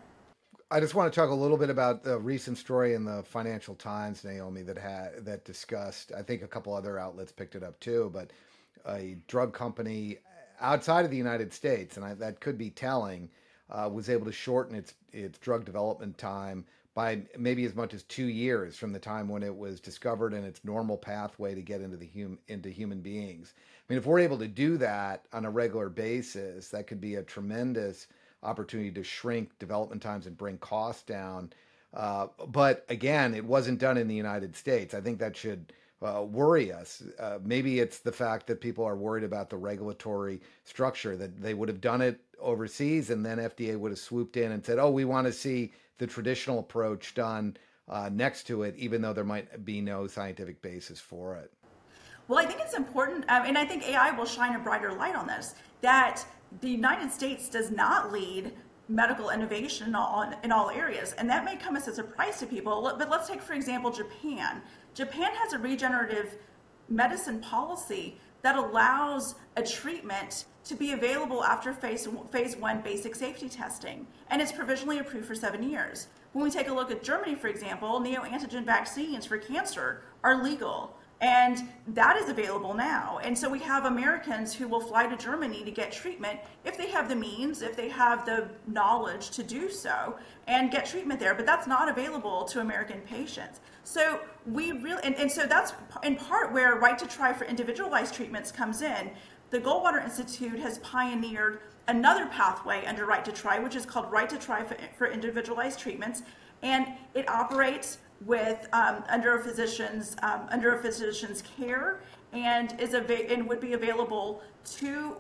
I 0.74 0.80
just 0.80 0.96
want 0.96 1.14
to 1.14 1.16
talk 1.16 1.30
a 1.30 1.36
little 1.36 1.58
bit 1.58 1.70
about 1.70 2.04
the 2.04 2.18
recent 2.18 2.58
story 2.58 2.96
in 2.96 3.06
the 3.06 3.22
Financial 3.22 3.76
Times, 3.76 4.24
Naomi, 4.24 4.64
that 4.64 4.76
had 4.80 5.24
that 5.24 5.46
discussed. 5.46 6.12
I 6.18 6.24
think 6.24 6.42
a 6.42 6.48
couple 6.48 6.74
other 6.74 6.98
outlets 6.98 7.32
picked 7.32 7.54
it 7.54 7.62
up 7.62 7.80
too, 7.80 8.10
but 8.12 8.32
a 8.88 9.18
drug 9.28 9.54
company 9.54 10.18
outside 10.60 11.06
of 11.06 11.12
the 11.12 11.18
United 11.18 11.54
States, 11.54 11.96
and 11.96 12.04
I, 12.04 12.16
that 12.16 12.40
could 12.40 12.58
be 12.58 12.72
telling, 12.72 13.30
uh, 13.70 13.88
was 13.94 14.10
able 14.10 14.26
to 14.26 14.32
shorten 14.32 14.74
its 14.76 14.96
its 15.12 15.38
drug 15.38 15.64
development 15.64 16.18
time 16.18 16.66
by 16.96 17.22
maybe 17.38 17.66
as 17.66 17.76
much 17.76 17.94
as 17.94 18.02
two 18.02 18.26
years 18.26 18.76
from 18.76 18.94
the 18.94 19.00
time 19.00 19.30
when 19.30 19.44
it 19.44 19.56
was 19.56 19.80
discovered 19.80 20.34
and 20.34 20.44
its 20.44 20.66
normal 20.66 20.98
pathway 20.98 21.54
to 21.54 21.62
get 21.62 21.82
into 21.82 21.98
the 21.98 22.10
hum, 22.16 22.40
into 22.48 22.70
human 22.70 23.00
beings. 23.00 23.54
I 23.58 23.94
mean, 23.94 24.00
if 24.00 24.08
we're 24.08 24.18
able 24.18 24.40
to 24.40 24.48
do 24.48 24.78
that 24.78 25.26
on 25.34 25.46
a 25.46 25.52
regular 25.52 25.90
basis, 25.90 26.70
that 26.70 26.88
could 26.88 27.00
be 27.00 27.14
a 27.14 27.22
tremendous 27.22 28.08
opportunity 28.44 28.92
to 28.92 29.04
shrink 29.04 29.58
development 29.60 30.02
times 30.02 30.28
and 30.28 30.38
bring 30.38 30.58
costs 30.58 31.04
down. 31.04 31.52
Uh, 31.94 32.28
but 32.48 32.86
again, 32.90 33.34
it 33.34 33.46
wasn't 33.46 33.80
done 33.80 33.98
in 33.98 34.08
the 34.08 34.16
United 34.16 34.56
States. 34.56 34.94
I 34.94 35.02
think 35.02 35.20
that 35.20 35.36
should 35.36 35.72
uh, 36.02 36.24
worry 36.24 36.72
us. 36.72 37.04
Uh, 37.20 37.40
maybe 37.44 37.80
it's 37.80 38.00
the 38.00 38.12
fact 38.12 38.48
that 38.48 38.60
people 38.60 38.84
are 38.84 38.96
worried 38.96 39.24
about 39.24 39.50
the 39.50 39.58
regulatory 39.58 40.42
structure, 40.66 41.16
that 41.16 41.42
they 41.42 41.54
would 41.54 41.70
have 41.70 41.82
done 41.82 42.02
it 42.02 42.20
overseas 42.40 43.10
and 43.10 43.26
then 43.26 43.38
FDA 43.38 43.78
would 43.78 43.92
have 43.92 44.00
swooped 44.00 44.38
in 44.38 44.52
and 44.52 44.66
said, 44.66 44.80
oh, 44.80 44.90
we 44.90 45.06
want 45.06 45.28
to 45.28 45.34
see 45.34 45.72
the 46.00 46.08
traditional 46.08 46.60
approach 46.60 47.16
done 47.16 47.56
uh, 47.88 48.10
next 48.12 48.44
to 48.44 48.64
it, 48.64 48.76
even 48.78 49.02
though 49.02 49.14
there 49.14 49.24
might 49.24 49.64
be 49.66 49.82
no 49.82 50.08
scientific 50.08 50.62
basis 50.62 51.00
for 51.00 51.36
it. 51.36 51.52
Well, 52.28 52.40
I 52.40 52.46
think 52.46 52.62
it's 52.62 52.74
important, 52.74 53.26
um, 53.30 53.44
and 53.46 53.58
I 53.58 53.66
think 53.66 53.88
AI 53.88 54.12
will 54.12 54.26
shine 54.26 54.56
a 54.56 54.60
brighter 54.60 54.94
light 54.94 55.16
on 55.16 55.28
this, 55.28 55.56
that 55.82 56.26
the 56.62 56.70
United 56.70 57.12
States 57.12 57.50
does 57.50 57.72
not 57.72 58.12
lead 58.12 58.54
medical 58.90 59.30
innovation 59.30 59.88
in 59.88 59.96
all, 59.96 60.32
in 60.44 60.52
all 60.52 60.70
areas. 60.70 61.14
And 61.14 61.30
that 61.30 61.46
may 61.46 61.56
come 61.56 61.76
as 61.76 61.88
a 61.88 61.94
surprise 61.94 62.40
to 62.40 62.46
people. 62.46 62.94
But 62.98 63.10
let's 63.10 63.28
take, 63.28 63.42
for 63.42 63.54
example, 63.54 63.92
Japan. 63.92 64.62
Japan 64.94 65.32
has 65.36 65.54
a 65.54 65.58
regenerative 65.58 66.36
medicine 66.90 67.40
policy 67.40 68.18
that 68.42 68.58
allows 68.58 69.36
a 69.56 69.64
treatment 69.64 70.46
to 70.66 70.76
be 70.76 70.92
available 70.92 71.44
after 71.44 71.74
phase, 71.74 72.08
phase 72.32 72.56
one 72.56 72.82
basic 72.82 73.16
safety 73.16 73.50
testing. 73.50 74.06
And 74.30 74.42
it's 74.42 74.52
provisionally 74.52 75.00
approved 75.00 75.28
for 75.28 75.36
seven 75.36 75.64
years. 75.70 76.08
When 76.34 76.44
we 76.44 76.52
take 76.52 76.68
a 76.68 76.74
look 76.74 76.92
at 76.92 77.04
Germany, 77.04 77.36
for 77.36 77.48
example, 77.48 78.02
neoantigen 78.02 78.66
vaccines 78.66 79.26
for 79.26 79.38
cancer 79.38 80.04
are 80.24 80.44
legal. 80.44 80.98
And 81.22 81.70
that 81.88 82.18
is 82.18 82.28
available 82.28 82.74
now. 82.74 83.20
And 83.24 83.38
so 83.38 83.50
we 83.50 83.60
have 83.60 83.86
Americans 83.86 84.54
who 84.54 84.68
will 84.68 84.82
fly 84.82 85.08
to 85.08 85.16
Germany 85.16 85.64
to 85.64 85.72
get 85.72 85.92
treatment 85.92 86.40
if 86.66 86.78
they 86.78 86.90
have 86.90 87.08
the 87.08 87.16
means, 87.16 87.62
if 87.62 87.78
they 87.78 87.88
have 87.90 88.26
the 88.26 88.50
knowledge 88.68 89.30
to 89.32 89.44
do 89.44 89.70
so, 89.70 90.18
and 90.48 90.70
get 90.70 90.86
treatment 90.86 91.22
there. 91.22 91.34
But 91.34 91.46
that's 91.46 91.66
not 91.66 91.88
available 91.88 92.44
to 92.46 92.60
American 92.60 93.00
patients. 93.02 93.62
So 93.86 94.20
we 94.46 94.74
really, 94.74 95.02
and, 95.04 95.16
and 95.16 95.32
so 95.32 95.46
that's 95.46 95.74
in 96.04 96.18
part 96.18 96.52
where 96.52 96.76
right 96.76 96.98
to 97.00 97.08
try 97.08 97.32
for 97.32 97.46
individualized 97.46 98.14
treatments 98.14 98.52
comes 98.52 98.82
in. 98.82 99.12
The 99.50 99.60
Goldwater 99.60 100.04
Institute 100.04 100.60
has 100.60 100.80
pioneered 100.80 101.62
another 101.88 102.26
pathway 102.28 102.86
under 102.86 103.06
right 103.06 103.24
to 103.24 103.32
try, 103.32 103.60
which 103.60 103.76
is 103.76 103.86
called 103.86 104.12
right 104.12 104.30
to 104.30 104.38
try 104.38 104.64
for, 104.64 104.76
for 104.98 105.08
individualized 105.08 105.80
treatments. 105.80 106.24
And 106.64 106.88
it 107.14 107.30
operates 107.30 108.00
with 108.26 108.68
um, 108.74 109.04
under 109.10 109.38
a 109.38 109.44
physician's 109.44 110.16
um, 110.24 110.48
under 110.52 110.76
a 110.76 110.82
physician's 110.82 111.44
care 111.58 112.02
and 112.32 112.80
is 112.80 112.94
av- 112.94 113.10
and 113.10 113.48
would 113.48 113.60
be 113.60 113.74
available 113.74 114.42
to 114.78 115.18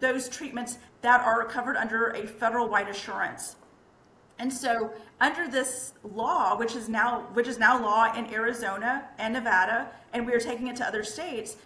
those 0.00 0.28
treatments 0.28 0.78
that 1.00 1.20
are 1.20 1.44
covered 1.44 1.76
under 1.76 2.08
a 2.10 2.26
federal 2.26 2.68
wide 2.68 2.88
assurance. 2.88 3.56
And 4.38 4.52
so 4.52 4.92
under 5.20 5.46
this 5.48 5.94
law, 6.02 6.56
which 6.56 6.74
is 6.74 6.88
now 6.88 7.28
which 7.32 7.46
is 7.46 7.58
now 7.58 7.80
law 7.80 8.12
in 8.14 8.32
Arizona 8.32 9.08
and 9.18 9.34
Nevada, 9.34 9.90
and 10.12 10.26
we 10.26 10.32
are 10.32 10.40
taking 10.40 10.66
it 10.68 10.76
to 10.76 10.86
other 10.86 11.04
states, 11.04 11.56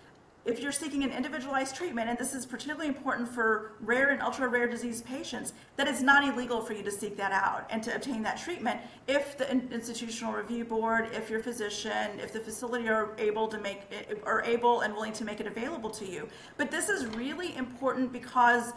if 0.47 0.61
you're 0.61 0.73
seeking 0.73 1.03
an 1.03 1.11
individualized 1.11 1.75
treatment, 1.75 2.09
and 2.09 2.17
this 2.17 2.33
is 2.33 2.47
particularly 2.47 2.87
important 2.87 3.29
for 3.29 3.73
rare 3.81 4.11
and 4.11 4.23
ultra 4.23 4.47
rare 4.47 4.69
disease 4.69 5.03
patients, 5.03 5.53
that 5.75 5.89
it's 5.89 6.01
not 6.01 6.25
illegal 6.25 6.61
for 6.61 6.73
you 6.73 6.85
to 6.85 6.91
seek 6.91 7.17
that 7.17 7.33
out 7.33 7.67
and 7.69 7.83
to 7.83 7.95
obtain 7.95 8.23
that 8.23 8.39
treatment 8.39 8.81
if 9.09 9.37
the 9.37 9.51
institutional 9.51 10.33
review 10.33 10.65
board, 10.65 11.09
if 11.13 11.29
your 11.29 11.41
physician, 11.41 12.21
if 12.21 12.33
the 12.33 12.39
facility 12.39 12.89
are 12.89 13.11
able 13.19 13.49
to 13.49 13.59
make 13.59 13.83
it, 13.91 14.23
are 14.25 14.43
able 14.45 14.83
and 14.83 14.95
willing 14.95 15.13
to 15.13 15.25
make 15.25 15.41
it 15.41 15.49
available 15.49 15.91
to 15.91 16.07
you. 16.07 16.29
But 16.57 16.71
this 16.71 16.89
is 16.89 17.07
really 17.07 17.57
important 17.57 18.13
because 18.13 18.73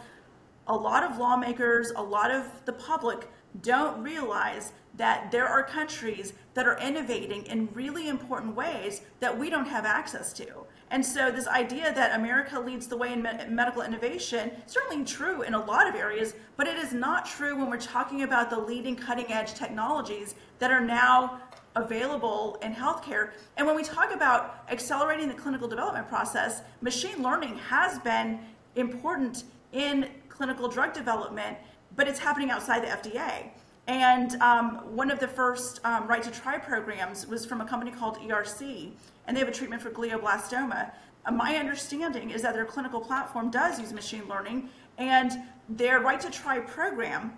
a 0.66 0.74
lot 0.74 1.04
of 1.04 1.18
lawmakers, 1.18 1.92
a 1.94 2.02
lot 2.02 2.32
of 2.32 2.46
the 2.64 2.72
public 2.72 3.28
don't 3.62 4.02
realize 4.02 4.72
that 4.96 5.30
there 5.30 5.46
are 5.46 5.62
countries 5.62 6.32
that 6.54 6.66
are 6.66 6.78
innovating 6.78 7.46
in 7.46 7.68
really 7.72 8.08
important 8.08 8.56
ways 8.56 9.02
that 9.20 9.36
we 9.36 9.48
don't 9.48 9.66
have 9.66 9.84
access 9.84 10.32
to. 10.32 10.46
And 10.92 11.06
so, 11.06 11.30
this 11.30 11.46
idea 11.46 11.94
that 11.94 12.18
America 12.18 12.58
leads 12.58 12.88
the 12.88 12.96
way 12.96 13.12
in 13.12 13.22
me- 13.22 13.30
medical 13.48 13.82
innovation 13.82 14.50
certainly 14.66 15.04
true 15.04 15.42
in 15.42 15.54
a 15.54 15.64
lot 15.64 15.88
of 15.88 15.94
areas, 15.94 16.34
but 16.56 16.66
it 16.66 16.76
is 16.76 16.92
not 16.92 17.26
true 17.26 17.56
when 17.56 17.70
we're 17.70 17.78
talking 17.78 18.22
about 18.22 18.50
the 18.50 18.58
leading 18.58 18.96
cutting 18.96 19.30
edge 19.32 19.54
technologies 19.54 20.34
that 20.58 20.72
are 20.72 20.80
now 20.80 21.40
available 21.76 22.58
in 22.62 22.74
healthcare. 22.74 23.30
And 23.56 23.66
when 23.66 23.76
we 23.76 23.84
talk 23.84 24.12
about 24.12 24.64
accelerating 24.68 25.28
the 25.28 25.34
clinical 25.34 25.68
development 25.68 26.08
process, 26.08 26.62
machine 26.80 27.22
learning 27.22 27.56
has 27.58 28.00
been 28.00 28.40
important 28.74 29.44
in 29.72 30.08
clinical 30.28 30.68
drug 30.68 30.92
development, 30.92 31.56
but 31.94 32.08
it's 32.08 32.18
happening 32.18 32.50
outside 32.50 32.82
the 32.82 32.88
FDA. 32.88 33.50
And 33.90 34.40
um, 34.40 34.76
one 34.94 35.10
of 35.10 35.18
the 35.18 35.26
first 35.26 35.84
um, 35.84 36.06
right 36.06 36.22
to 36.22 36.30
try 36.30 36.58
programs 36.58 37.26
was 37.26 37.44
from 37.44 37.60
a 37.60 37.64
company 37.64 37.90
called 37.90 38.18
ERC, 38.18 38.92
and 39.26 39.36
they 39.36 39.40
have 39.40 39.48
a 39.48 39.52
treatment 39.52 39.82
for 39.82 39.90
glioblastoma. 39.90 40.92
Uh, 41.26 41.32
my 41.32 41.56
understanding 41.56 42.30
is 42.30 42.40
that 42.42 42.54
their 42.54 42.64
clinical 42.64 43.00
platform 43.00 43.50
does 43.50 43.80
use 43.80 43.92
machine 43.92 44.28
learning, 44.28 44.68
and 44.98 45.32
their 45.68 45.98
right 45.98 46.20
to 46.20 46.30
try 46.30 46.60
program, 46.60 47.32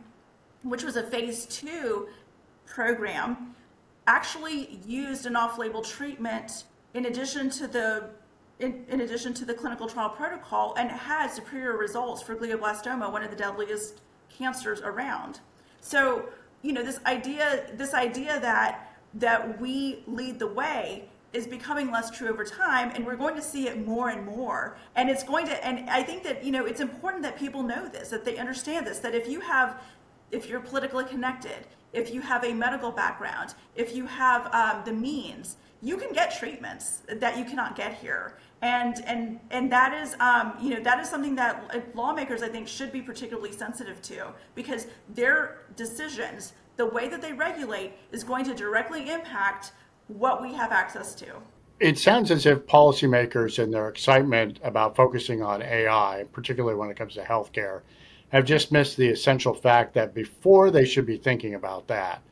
which 0.62 0.84
was 0.84 0.96
a 0.96 1.02
phase 1.02 1.46
two 1.46 2.06
program, 2.66 3.54
actually 4.06 4.78
used 4.86 5.24
an 5.24 5.36
off-label 5.36 5.80
treatment 5.80 6.64
in 6.92 7.06
addition 7.06 7.48
to 7.48 7.66
the 7.66 8.10
in, 8.58 8.84
in, 8.90 9.00
addition 9.00 9.32
to 9.32 9.46
the 9.46 9.54
clinical 9.54 9.88
trial 9.88 10.10
protocol 10.10 10.74
and 10.76 10.90
it 10.90 10.96
had 10.96 11.28
superior 11.28 11.76
results 11.78 12.22
for 12.22 12.36
glioblastoma, 12.36 13.10
one 13.10 13.22
of 13.24 13.30
the 13.30 13.36
deadliest 13.36 14.02
cancers 14.28 14.80
around. 14.82 15.40
So 15.80 16.26
you 16.62 16.72
know 16.72 16.82
this 16.82 17.00
idea 17.06 17.64
this 17.74 17.94
idea 17.94 18.40
that 18.40 18.96
that 19.14 19.60
we 19.60 20.02
lead 20.06 20.38
the 20.38 20.46
way 20.46 21.08
is 21.32 21.46
becoming 21.46 21.90
less 21.90 22.10
true 22.10 22.28
over 22.28 22.44
time 22.44 22.90
and 22.94 23.04
we're 23.06 23.16
going 23.16 23.34
to 23.34 23.42
see 23.42 23.66
it 23.66 23.86
more 23.86 24.10
and 24.10 24.24
more. 24.26 24.76
And 24.96 25.08
it's 25.08 25.22
going 25.22 25.46
to 25.46 25.66
and 25.66 25.88
i 25.90 26.02
think 26.02 26.22
that 26.24 26.44
you 26.44 26.52
know 26.52 26.66
it's 26.66 26.80
important 26.80 27.22
that 27.22 27.38
people 27.38 27.62
know 27.62 27.88
this 27.88 28.08
that 28.08 28.24
they 28.24 28.36
understand 28.38 28.86
this 28.86 28.98
that 29.00 29.14
if 29.14 29.28
you 29.28 29.40
have 29.40 29.82
if 30.30 30.48
you're 30.48 30.60
politically 30.60 31.04
connected 31.04 31.66
if 31.92 32.12
you 32.12 32.20
have 32.20 32.44
a 32.44 32.52
medical 32.54 32.90
background 32.90 33.54
if 33.76 33.94
you 33.94 34.06
have 34.06 34.52
um, 34.54 34.82
the 34.84 34.92
means 34.92 35.56
you 35.82 35.96
can 35.96 36.12
get 36.12 36.36
treatments 36.38 37.02
that 37.08 37.36
you 37.38 37.44
cannot 37.44 37.76
get 37.76 37.94
here 37.94 38.38
and 38.62 39.04
and 39.06 39.40
and 39.50 39.70
that 39.70 39.92
is 39.92 40.14
um, 40.20 40.54
you 40.60 40.70
know 40.70 40.80
that 40.80 41.00
is 41.00 41.08
something 41.08 41.34
that 41.34 41.94
lawmakers 41.94 42.42
I 42.42 42.48
think 42.48 42.68
should 42.68 42.92
be 42.92 43.02
particularly 43.02 43.52
sensitive 43.52 44.00
to 44.02 44.28
because 44.54 44.86
their 45.08 45.58
decisions, 45.76 46.52
the 46.76 46.86
way 46.86 47.08
that 47.08 47.20
they 47.20 47.32
regulate, 47.32 47.94
is 48.12 48.22
going 48.24 48.44
to 48.46 48.54
directly 48.54 49.10
impact 49.10 49.72
what 50.06 50.40
we 50.40 50.54
have 50.54 50.70
access 50.70 51.14
to. 51.16 51.26
It 51.80 51.98
sounds 51.98 52.30
as 52.30 52.46
if 52.46 52.60
policymakers, 52.66 53.58
in 53.58 53.72
their 53.72 53.88
excitement 53.88 54.60
about 54.62 54.94
focusing 54.94 55.42
on 55.42 55.62
AI, 55.62 56.24
particularly 56.32 56.76
when 56.76 56.90
it 56.90 56.96
comes 56.96 57.14
to 57.14 57.22
healthcare, 57.24 57.80
have 58.28 58.44
just 58.44 58.70
missed 58.70 58.96
the 58.96 59.08
essential 59.08 59.52
fact 59.52 59.94
that 59.94 60.14
before 60.14 60.70
they 60.70 60.84
should 60.84 61.06
be 61.06 61.16
thinking 61.16 61.54
about 61.54 61.88
that, 61.88 62.22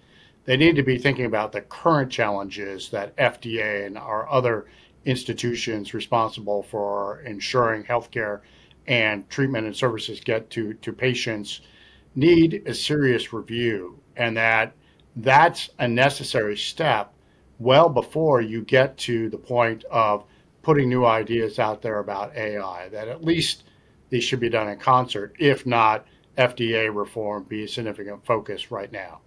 they 0.44 0.56
need 0.56 0.76
to 0.76 0.82
be 0.84 0.98
thinking 0.98 1.24
about 1.24 1.50
the 1.50 1.60
current 1.62 2.12
challenges 2.12 2.90
that 2.90 3.16
FDA 3.16 3.86
and 3.86 3.98
our 3.98 4.28
other 4.30 4.66
institutions 5.04 5.94
responsible 5.94 6.62
for 6.62 7.20
ensuring 7.22 7.84
healthcare 7.84 8.40
and 8.86 9.28
treatment 9.30 9.66
and 9.66 9.76
services 9.76 10.20
get 10.20 10.50
to, 10.50 10.74
to 10.74 10.92
patients 10.92 11.60
need 12.14 12.62
a 12.66 12.74
serious 12.74 13.32
review 13.32 13.98
and 14.16 14.36
that 14.36 14.74
that's 15.16 15.70
a 15.78 15.88
necessary 15.88 16.56
step 16.56 17.12
well 17.58 17.88
before 17.88 18.40
you 18.40 18.62
get 18.62 18.96
to 18.96 19.28
the 19.30 19.38
point 19.38 19.84
of 19.84 20.24
putting 20.62 20.88
new 20.88 21.04
ideas 21.04 21.58
out 21.58 21.82
there 21.82 21.98
about 21.98 22.36
AI, 22.36 22.88
that 22.90 23.08
at 23.08 23.24
least 23.24 23.64
these 24.10 24.24
should 24.24 24.40
be 24.40 24.48
done 24.48 24.68
in 24.68 24.78
concert, 24.78 25.34
if 25.38 25.66
not 25.66 26.06
FDA 26.36 26.94
reform 26.94 27.44
be 27.44 27.64
a 27.64 27.68
significant 27.68 28.24
focus 28.24 28.70
right 28.70 28.90
now. 28.92 29.20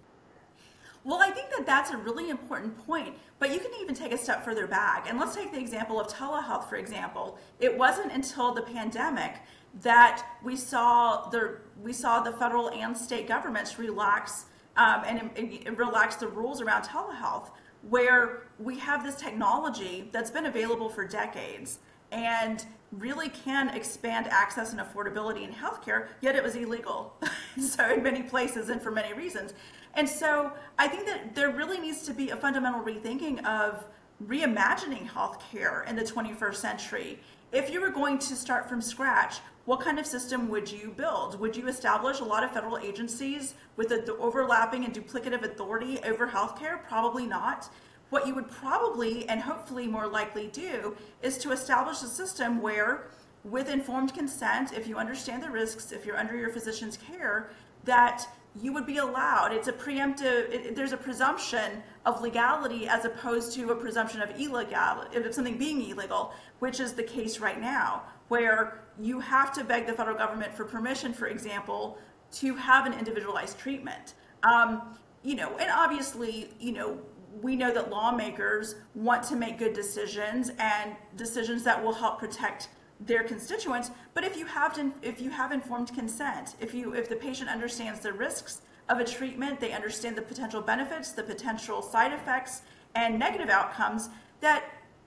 Well, 1.04 1.20
I 1.20 1.30
think 1.30 1.50
that 1.50 1.66
that's 1.66 1.90
a 1.90 1.98
really 1.98 2.30
important 2.30 2.78
point, 2.86 3.14
but 3.38 3.52
you 3.52 3.60
can 3.60 3.70
even 3.82 3.94
take 3.94 4.12
a 4.12 4.18
step 4.18 4.42
further 4.42 4.66
back. 4.66 5.06
And 5.08 5.18
let's 5.18 5.36
take 5.36 5.52
the 5.52 5.60
example 5.60 6.00
of 6.00 6.08
telehealth, 6.08 6.68
for 6.68 6.76
example. 6.76 7.38
It 7.60 7.76
wasn't 7.76 8.10
until 8.12 8.54
the 8.54 8.62
pandemic 8.62 9.34
that 9.82 10.24
we 10.42 10.56
saw 10.56 11.28
the 11.28 11.58
we 11.82 11.92
saw 11.92 12.20
the 12.20 12.32
federal 12.32 12.70
and 12.70 12.96
state 12.96 13.28
governments 13.28 13.78
relax 13.78 14.46
um, 14.76 15.02
and, 15.06 15.30
and 15.36 15.78
relax 15.78 16.16
the 16.16 16.28
rules 16.28 16.62
around 16.62 16.84
telehealth, 16.84 17.50
where 17.88 18.44
we 18.58 18.78
have 18.78 19.04
this 19.04 19.16
technology 19.16 20.08
that's 20.10 20.30
been 20.30 20.46
available 20.46 20.88
for 20.88 21.06
decades 21.06 21.80
and 22.12 22.64
really 22.92 23.28
can 23.28 23.68
expand 23.70 24.28
access 24.28 24.72
and 24.72 24.80
affordability 24.80 25.42
in 25.42 25.52
healthcare, 25.52 26.08
yet 26.20 26.36
it 26.36 26.42
was 26.42 26.54
illegal. 26.54 27.12
so 27.60 27.92
in 27.92 28.02
many 28.02 28.22
places 28.22 28.68
and 28.68 28.80
for 28.80 28.90
many 28.90 29.12
reasons. 29.12 29.52
And 29.96 30.08
so 30.08 30.52
I 30.78 30.88
think 30.88 31.06
that 31.06 31.34
there 31.34 31.50
really 31.50 31.78
needs 31.78 32.02
to 32.02 32.12
be 32.12 32.30
a 32.30 32.36
fundamental 32.36 32.82
rethinking 32.82 33.44
of 33.44 33.84
reimagining 34.26 35.08
healthcare 35.08 35.88
in 35.88 35.96
the 35.96 36.02
21st 36.02 36.54
century. 36.54 37.18
If 37.52 37.70
you 37.70 37.80
were 37.80 37.90
going 37.90 38.18
to 38.18 38.34
start 38.34 38.68
from 38.68 38.80
scratch, 38.80 39.36
what 39.66 39.80
kind 39.80 39.98
of 39.98 40.06
system 40.06 40.48
would 40.48 40.70
you 40.70 40.92
build? 40.96 41.38
Would 41.40 41.56
you 41.56 41.68
establish 41.68 42.20
a 42.20 42.24
lot 42.24 42.44
of 42.44 42.52
federal 42.52 42.78
agencies 42.78 43.54
with 43.76 43.88
the 43.88 44.16
overlapping 44.16 44.84
and 44.84 44.92
duplicative 44.92 45.42
authority 45.42 45.98
over 46.04 46.26
healthcare? 46.26 46.82
Probably 46.86 47.26
not. 47.26 47.70
What 48.10 48.26
you 48.26 48.34
would 48.34 48.50
probably 48.50 49.28
and 49.28 49.40
hopefully 49.40 49.86
more 49.86 50.06
likely 50.06 50.48
do 50.48 50.96
is 51.22 51.38
to 51.38 51.52
establish 51.52 52.02
a 52.02 52.06
system 52.06 52.60
where, 52.60 53.08
with 53.42 53.68
informed 53.68 54.12
consent, 54.12 54.72
if 54.72 54.86
you 54.86 54.96
understand 54.98 55.42
the 55.42 55.50
risks, 55.50 55.92
if 55.92 56.04
you're 56.04 56.18
under 56.18 56.36
your 56.36 56.50
physician's 56.50 56.96
care, 56.96 57.50
that 57.84 58.26
you 58.60 58.72
would 58.72 58.86
be 58.86 58.98
allowed. 58.98 59.52
It's 59.52 59.68
a 59.68 59.72
preemptive, 59.72 60.52
it, 60.52 60.76
there's 60.76 60.92
a 60.92 60.96
presumption 60.96 61.82
of 62.06 62.22
legality 62.22 62.86
as 62.86 63.04
opposed 63.04 63.52
to 63.54 63.70
a 63.70 63.76
presumption 63.76 64.22
of 64.22 64.30
illegality, 64.38 65.16
of 65.16 65.34
something 65.34 65.58
being 65.58 65.88
illegal, 65.90 66.32
which 66.60 66.80
is 66.80 66.92
the 66.92 67.02
case 67.02 67.40
right 67.40 67.60
now, 67.60 68.02
where 68.28 68.84
you 69.00 69.18
have 69.20 69.52
to 69.54 69.64
beg 69.64 69.86
the 69.86 69.92
federal 69.92 70.16
government 70.16 70.54
for 70.54 70.64
permission, 70.64 71.12
for 71.12 71.26
example, 71.26 71.98
to 72.32 72.54
have 72.54 72.86
an 72.86 72.92
individualized 72.92 73.58
treatment. 73.58 74.14
Um, 74.44 74.96
you 75.22 75.34
know, 75.34 75.56
and 75.58 75.70
obviously, 75.70 76.50
you 76.60 76.72
know, 76.72 76.98
we 77.42 77.56
know 77.56 77.72
that 77.74 77.90
lawmakers 77.90 78.76
want 78.94 79.24
to 79.24 79.36
make 79.36 79.58
good 79.58 79.72
decisions 79.72 80.52
and 80.58 80.94
decisions 81.16 81.64
that 81.64 81.82
will 81.82 81.92
help 81.92 82.20
protect 82.20 82.68
their 83.00 83.24
constituents. 83.24 83.90
But 84.14 84.24
if 84.24 84.36
you 84.36 84.46
have 84.46 84.74
to, 84.74 84.92
if 85.02 85.20
you 85.20 85.30
have 85.30 85.52
informed 85.52 85.92
consent, 85.94 86.56
if 86.60 86.74
you 86.74 86.94
if 86.94 87.08
the 87.08 87.16
patient 87.16 87.50
understands 87.50 88.00
the 88.00 88.12
risks 88.12 88.62
of 88.88 88.98
a 88.98 89.04
treatment, 89.04 89.60
they 89.60 89.72
understand 89.72 90.16
the 90.16 90.22
potential 90.22 90.60
benefits, 90.60 91.12
the 91.12 91.22
potential 91.22 91.82
side 91.82 92.12
effects, 92.12 92.62
and 92.94 93.18
negative 93.18 93.48
outcomes, 93.48 94.08
that 94.40 94.64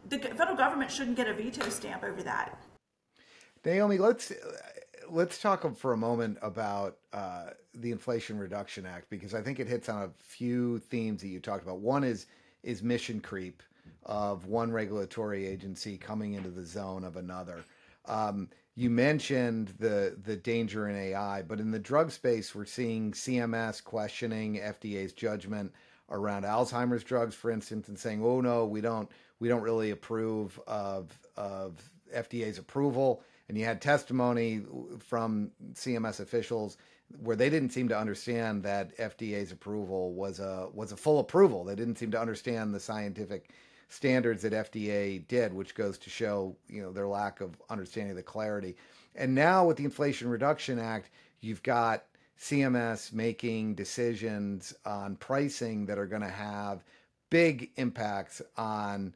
the 0.10 0.20
federal 0.20 0.56
government 0.56 0.92
shouldn't 0.92 1.18
get 1.18 1.28
a 1.28 1.34
veto 1.34 1.70
stamp 1.70 2.04
over 2.04 2.24
that. 2.24 2.60
Naomi, 3.66 3.98
let's 3.98 4.32
let's 5.10 5.42
talk 5.42 5.76
for 5.76 5.94
a 5.94 5.98
moment 5.98 6.38
about 6.42 6.98
uh, 7.14 7.48
the 7.74 7.92
Inflation 7.92 8.38
Reduction 8.38 8.86
Act 8.86 9.10
because 9.10 9.34
I 9.34 9.42
think 9.42 9.60
it 9.60 9.68
hits 9.68 9.90
on 9.90 10.04
a 10.04 10.10
few 10.18 10.80
themes 10.80 11.22
that 11.22 11.28
you 11.28 11.40
talked 11.40 11.64
about. 11.64 11.80
One 11.80 12.04
is 12.04 12.28
is 12.64 12.82
mission 12.82 13.20
creep 13.20 13.62
of 14.04 14.46
one 14.46 14.72
regulatory 14.72 15.46
agency 15.46 15.98
coming 15.98 16.34
into 16.34 16.50
the 16.50 16.66
zone 16.66 17.04
of 17.04 17.18
another. 17.18 17.64
Um, 18.08 18.50
you 18.76 18.90
mentioned 18.90 19.74
the 19.80 20.16
the 20.24 20.36
danger 20.36 20.88
in 20.88 20.96
AI, 20.96 21.42
but 21.42 21.60
in 21.60 21.72
the 21.72 21.80
drug 21.80 22.12
space, 22.12 22.54
we're 22.54 22.66
seeing 22.66 23.12
CMS 23.12 23.84
questioning 23.84 24.56
FDA's 24.56 25.14
judgment 25.14 25.74
around 26.10 26.44
Alzheimer's 26.44 27.04
drugs, 27.04 27.36
for 27.36 27.52
instance, 27.52 27.88
and 27.88 27.98
saying, 27.98 28.24
"Oh 28.24 28.42
no, 28.42 28.66
we 28.66 28.82
don't 28.82 29.10
we 29.40 29.48
don't 29.48 29.64
really 29.64 29.92
approve 29.92 30.60
of 30.68 31.18
of 31.36 31.90
FDA's 32.16 32.60
approval." 32.60 33.24
And 33.50 33.58
you 33.58 33.66
had 33.66 33.82
testimony 33.82 34.62
from 35.00 35.52
CMS 35.74 36.20
officials 36.20 36.78
where 37.22 37.36
they 37.36 37.50
didn't 37.50 37.70
seem 37.70 37.88
to 37.88 37.98
understand 37.98 38.64
that 38.64 38.96
FDA's 38.98 39.52
approval 39.52 40.14
was 40.14 40.40
a 40.40 40.70
was 40.74 40.92
a 40.92 40.98
full 40.98 41.20
approval. 41.20 41.64
They 41.64 41.76
didn't 41.76 41.98
seem 41.98 42.12
to 42.12 42.22
understand 42.22 42.74
the 42.74 42.80
scientific 42.80 43.50
standards 43.90 44.42
that 44.42 44.54
FDA 44.54 45.26
did, 45.28 45.54
which 45.54 45.76
goes 45.76 45.98
to 46.00 46.10
show 46.10 46.56
you 46.70 46.82
know 46.82 46.92
their 46.92 47.08
lack 47.08 47.42
of 47.42 47.62
understanding 47.70 48.12
of 48.12 48.18
the 48.18 48.24
clarity. 48.24 48.76
And 49.16 49.34
now 49.34 49.66
with 49.66 49.78
the 49.78 49.84
Inflation 49.84 50.30
Reduction 50.30 50.80
Act, 50.80 51.10
you've 51.42 51.64
got 51.64 52.04
CMS 52.40 53.14
making 53.14 53.76
decisions 53.76 54.74
on 54.86 55.16
pricing 55.16 55.86
that 55.88 55.98
are 55.98 56.06
going 56.06 56.22
to 56.22 56.28
have 56.28 56.84
big 57.30 57.72
impacts 57.78 58.42
on 58.58 59.14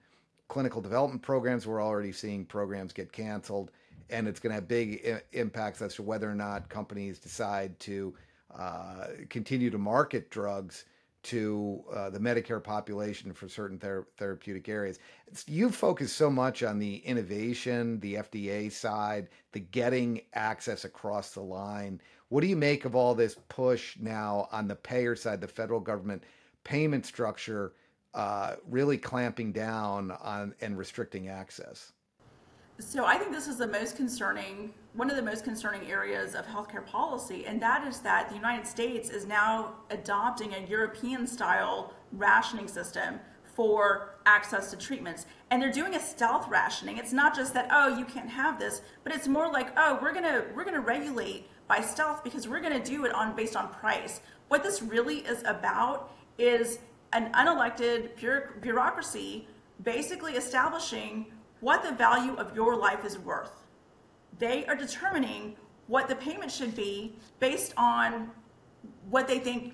clinical 0.48 0.82
development 0.82 1.22
programs. 1.22 1.68
We're 1.68 1.84
already 1.84 2.12
seeing 2.12 2.46
programs 2.46 2.94
get 2.94 3.12
canceled, 3.12 3.72
and 4.10 4.28
it's 4.28 4.40
going 4.40 4.52
to 4.52 4.56
have 4.56 4.68
big 4.68 5.02
I- 5.06 5.38
impacts 5.38 5.82
as 5.82 5.96
to 5.96 6.04
whether 6.04 6.30
or 6.30 6.36
not 6.36 6.68
companies 6.68 7.20
decide 7.20 7.80
to 7.82 8.14
uh, 8.58 9.08
continue 9.30 9.70
to 9.70 9.78
market 9.78 10.30
drugs 10.30 10.86
to 11.24 11.84
uh, 11.94 12.10
the 12.10 12.20
Medicare 12.20 12.64
population 12.64 13.34
for 13.34 13.48
certain 13.48 13.78
ther- 13.78 14.08
therapeutic 14.18 14.68
areas. 14.68 15.00
It's, 15.28 15.48
you 15.48 15.70
focus 15.70 16.12
so 16.12 16.30
much 16.30 16.64
on 16.64 16.80
the 16.80 16.98
innovation, 16.98 18.00
the 18.00 18.16
FDA 18.16 18.72
side, 18.72 19.30
the 19.52 19.60
getting 19.60 20.22
access 20.34 20.86
across 20.86 21.32
the 21.32 21.42
line. 21.42 22.02
What 22.30 22.42
do 22.42 22.48
you 22.48 22.56
make 22.56 22.86
of 22.86 22.96
all 22.96 23.14
this 23.14 23.36
push 23.50 23.98
now 24.00 24.48
on 24.52 24.68
the 24.68 24.76
payer 24.76 25.16
side, 25.16 25.42
the 25.42 25.48
federal 25.48 25.80
government 25.80 26.24
payment 26.64 27.06
structure, 27.06 27.74
uh, 28.14 28.56
really 28.70 28.98
clamping 28.98 29.52
down 29.52 30.12
on 30.12 30.54
and 30.62 30.78
restricting 30.78 31.28
access? 31.28 31.92
So 32.80 33.06
I 33.06 33.18
think 33.18 33.32
this 33.32 33.48
is 33.48 33.58
the 33.58 33.68
most 33.68 33.96
concerning, 33.96 34.74
one 34.94 35.10
of 35.10 35.16
the 35.16 35.22
most 35.22 35.44
concerning 35.44 35.90
areas 35.90 36.36
of 36.36 36.46
healthcare 36.46 36.86
policy, 36.86 37.46
and 37.46 37.62
that 37.62 37.88
is 37.88 38.00
that 38.00 38.30
the 38.30 38.36
United 38.36 38.68
States 38.68 39.10
is 39.10 39.26
now 39.26 39.76
adopting 39.90 40.54
a 40.54 40.60
European 40.68 41.26
style 41.26 41.94
rationing 42.12 42.68
system 42.68 43.20
for 43.56 44.16
access 44.26 44.70
to 44.72 44.78
treatments. 44.78 45.26
And 45.50 45.62
they're 45.62 45.72
doing 45.72 45.96
a 45.96 46.00
stealth 46.00 46.48
rationing. 46.50 46.98
It's 46.98 47.14
not 47.14 47.36
just 47.36 47.54
that, 47.54 47.68
oh, 47.72 47.98
you 47.98 48.06
can't 48.06 48.30
have 48.30 48.60
this, 48.60 48.82
but 49.04 49.14
it's 49.14 49.28
more 49.28 49.52
like, 49.52 49.70
oh, 49.78 50.00
we're 50.02 50.14
gonna 50.14 50.46
we're 50.56 50.66
gonna 50.66 50.82
regulate 50.82 51.48
by 51.68 51.82
stealth 51.82 52.24
because 52.24 52.48
we're 52.48 52.62
gonna 52.62 52.84
do 52.84 53.06
it 53.06 53.14
on 53.14 53.36
based 53.36 53.56
on 53.56 53.70
price. 53.70 54.22
What 54.48 54.64
this 54.64 54.82
really 54.82 55.20
is 55.20 55.44
about 55.44 56.14
is 56.38 56.80
an 57.14 57.32
unelected 57.34 58.16
bureaucracy 58.62 59.48
basically 59.84 60.34
establishing 60.34 61.28
what 61.60 61.84
the 61.84 61.92
value 61.92 62.34
of 62.36 62.56
your 62.56 62.76
life 62.76 63.06
is 63.06 63.18
worth. 63.20 63.61
They 64.40 64.66
are 64.66 64.76
determining 64.76 65.56
what 65.88 66.08
the 66.08 66.16
payment 66.16 66.52
should 66.52 66.76
be 66.76 67.16
based 67.40 67.74
on 67.78 68.32
what 69.10 69.28
they 69.28 69.40
think 69.40 69.74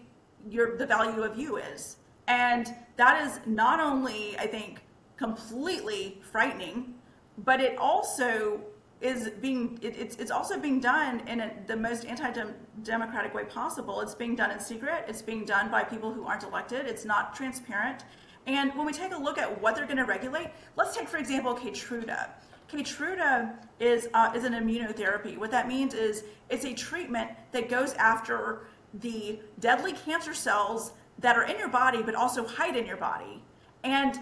your 0.49 0.77
the 0.77 0.85
value 0.85 1.23
of 1.23 1.37
you 1.37 1.57
is. 1.57 1.97
And 2.27 2.73
that 2.97 3.25
is 3.25 3.39
not 3.45 3.79
only, 3.79 4.37
I 4.37 4.47
think, 4.47 4.81
completely 5.15 6.19
frightening, 6.31 6.95
but 7.37 7.61
it 7.61 7.77
also 7.77 8.59
is 8.99 9.29
being 9.41 9.77
it, 9.81 9.95
it's, 9.97 10.15
it's 10.15 10.31
also 10.31 10.59
being 10.59 10.79
done 10.79 11.21
in 11.27 11.39
a, 11.39 11.51
the 11.67 11.75
most 11.75 12.03
anti-democratic 12.05 13.31
way 13.31 13.43
possible 13.43 14.01
it's 14.01 14.15
being 14.15 14.35
done 14.35 14.49
in 14.49 14.59
secret 14.59 15.05
it's 15.07 15.21
being 15.21 15.45
done 15.45 15.69
by 15.69 15.83
people 15.83 16.11
who 16.11 16.25
aren't 16.25 16.41
elected 16.41 16.87
it's 16.87 17.05
not 17.05 17.35
transparent 17.35 18.05
and 18.47 18.73
when 18.75 18.85
we 18.85 18.93
take 18.93 19.13
a 19.13 19.17
look 19.17 19.37
at 19.37 19.61
what 19.61 19.75
they're 19.75 19.85
going 19.85 19.97
to 19.97 20.05
regulate, 20.05 20.47
let's 20.77 20.95
take, 20.95 21.09
for 21.09 21.17
example, 21.17 21.53
Keytruda. 21.53 22.29
Keytruda 22.71 23.53
is, 23.79 24.09
uh, 24.13 24.31
is 24.35 24.43
an 24.43 24.53
immunotherapy. 24.53 25.37
What 25.37 25.51
that 25.51 25.67
means 25.67 25.93
is 25.93 26.23
it's 26.49 26.65
a 26.65 26.73
treatment 26.73 27.31
that 27.51 27.69
goes 27.69 27.93
after 27.93 28.67
the 28.93 29.39
deadly 29.59 29.93
cancer 29.93 30.33
cells 30.33 30.91
that 31.19 31.35
are 31.35 31.43
in 31.43 31.57
your 31.57 31.69
body 31.69 32.01
but 32.01 32.15
also 32.15 32.45
hide 32.45 32.75
in 32.75 32.85
your 32.85 32.97
body. 32.97 33.41
And 33.83 34.19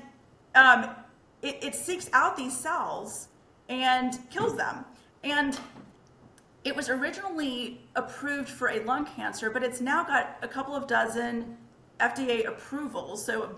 um, 0.54 0.90
it, 1.42 1.58
it 1.62 1.76
seeks 1.76 2.10
out 2.14 2.38
these 2.38 2.58
cells 2.58 3.30
and 3.70 4.18
kills 4.30 4.56
them. 4.56 4.86
And 5.24 5.60
it 6.64 6.76
was 6.76 6.90
originally 6.90 7.82
approved 7.96 8.50
for 8.50 8.70
a 8.70 8.84
lung 8.84 9.06
cancer, 9.06 9.50
but 9.50 9.64
it's 9.64 9.82
now 9.82 10.04
got 10.04 10.38
a 10.42 10.48
couple 10.48 10.76
of 10.76 10.88
dozen 10.88 11.58
FDA 12.00 12.48
approval, 12.48 13.16
so 13.16 13.50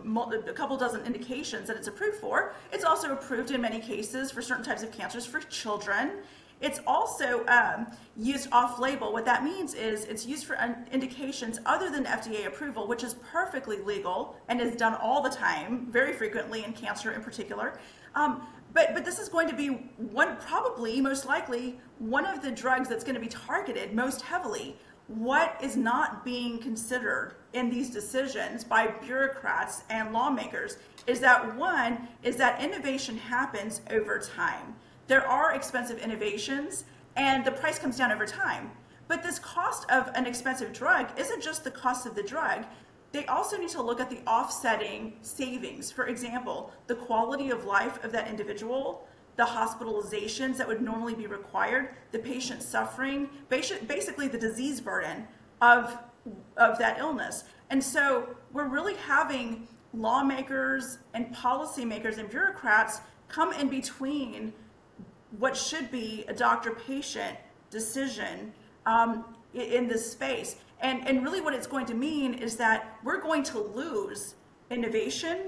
a 0.48 0.54
couple 0.54 0.78
dozen 0.78 1.06
indications 1.06 1.68
that 1.68 1.78
it's 1.78 1.88
approved 1.88 2.18
for. 2.18 2.54
It's 2.72 2.84
also 2.84 3.12
approved 3.14 3.52
in 3.52 3.62
many 3.62 3.80
cases 3.80 4.32
for 4.32 4.42
certain 4.42 4.64
types 4.64 4.84
of 4.84 4.92
cancers 4.92 5.26
for 5.26 5.40
children. 5.42 6.20
It's 6.60 6.80
also 6.88 7.46
um, 7.48 7.88
used 8.16 8.50
off 8.52 8.80
label. 8.80 9.14
What 9.14 9.26
that 9.26 9.44
means 9.44 9.76
is 9.76 10.06
it's 10.06 10.26
used 10.26 10.46
for 10.46 10.58
indications 10.92 11.60
other 11.66 11.90
than 11.90 12.06
FDA 12.06 12.48
approval, 12.48 12.88
which 12.88 13.04
is 13.04 13.16
perfectly 13.32 13.80
legal 13.82 14.36
and 14.48 14.60
is 14.60 14.76
done 14.76 14.96
all 14.96 15.22
the 15.22 15.30
time, 15.30 15.88
very 15.92 16.14
frequently 16.14 16.64
in 16.64 16.74
cancer 16.74 17.12
in 17.12 17.22
particular. 17.22 17.80
Um, 18.16 18.48
but, 18.74 18.94
but 18.94 19.06
this 19.06 19.20
is 19.20 19.30
going 19.30 19.48
to 19.50 19.56
be 19.56 19.68
one, 19.98 20.38
probably, 20.38 21.00
most 21.00 21.26
likely, 21.26 21.80
one 22.00 22.26
of 22.26 22.42
the 22.42 22.52
drugs 22.52 22.90
that's 22.90 23.04
going 23.04 23.16
to 23.16 23.22
be 23.22 23.28
targeted 23.28 23.94
most 23.94 24.22
heavily 24.22 24.76
what 25.08 25.58
is 25.62 25.78
not 25.78 26.26
being 26.26 26.60
considered 26.60 27.36
in 27.54 27.70
these 27.70 27.90
decisions 27.90 28.64
by 28.64 28.88
bureaucrats 28.88 29.84
and 29.90 30.12
lawmakers 30.12 30.78
is 31.08 31.20
that 31.22 31.56
one 31.56 32.08
is 32.24 32.36
that 32.36 32.62
innovation 32.62 33.18
happens 33.18 33.82
over 33.90 34.20
time. 34.20 34.76
There 35.08 35.26
are 35.26 35.56
expensive 35.56 36.00
innovations 36.00 36.84
and 37.16 37.46
the 37.46 37.52
price 37.52 37.80
comes 37.80 37.98
down 37.98 38.12
over 38.12 38.26
time. 38.26 38.70
But 39.08 39.24
this 39.24 39.40
cost 39.40 39.90
of 39.90 40.12
an 40.16 40.26
expensive 40.26 40.74
drug 40.74 41.18
isn't 41.18 41.42
just 41.42 41.64
the 41.64 41.72
cost 41.72 42.06
of 42.06 42.14
the 42.14 42.24
drug. 42.24 42.66
They 43.14 43.26
also 43.28 43.58
need 43.58 43.70
to 43.70 43.82
look 43.82 44.02
at 44.02 44.10
the 44.10 44.20
offsetting 44.28 45.14
savings. 45.22 45.90
For 45.90 46.08
example, 46.08 46.74
the 46.88 46.96
quality 46.96 47.50
of 47.50 47.64
life 47.64 48.04
of 48.04 48.12
that 48.12 48.28
individual, 48.28 49.08
the 49.38 49.46
hospitalizations 49.46 50.58
that 50.58 50.68
would 50.68 50.82
normally 50.82 51.16
be 51.16 51.28
required, 51.28 51.96
the 52.12 52.20
patient 52.20 52.62
suffering, 52.62 53.30
basically 53.50 54.28
the 54.28 54.38
disease 54.38 54.82
burden 54.82 55.28
of, 55.62 55.98
of 56.58 56.78
that 56.80 56.98
illness. 56.98 57.46
And 57.70 57.84
so 57.84 58.36
we're 58.52 58.68
really 58.68 58.96
having 58.96 59.68
lawmakers 59.94 60.98
and 61.14 61.34
policymakers 61.34 62.18
and 62.18 62.30
bureaucrats 62.30 63.02
come 63.28 63.54
in 63.54 63.70
between 63.70 64.54
what 65.38 65.56
should 65.56 65.92
be 65.92 66.26
a 66.28 66.34
doctor 66.34 66.72
patient 66.72 67.38
decision 67.70 68.54
um, 68.86 69.26
in 69.54 69.88
this 69.88 70.12
space. 70.12 70.56
And, 70.80 71.08
and 71.08 71.24
really, 71.24 71.42
what 71.42 71.54
it's 71.54 71.68
going 71.68 71.86
to 71.88 71.96
mean 71.96 72.36
is 72.36 72.56
that 72.58 72.98
we're 73.04 73.22
going 73.22 73.44
to 73.44 73.60
lose 73.60 74.36
innovation, 74.70 75.48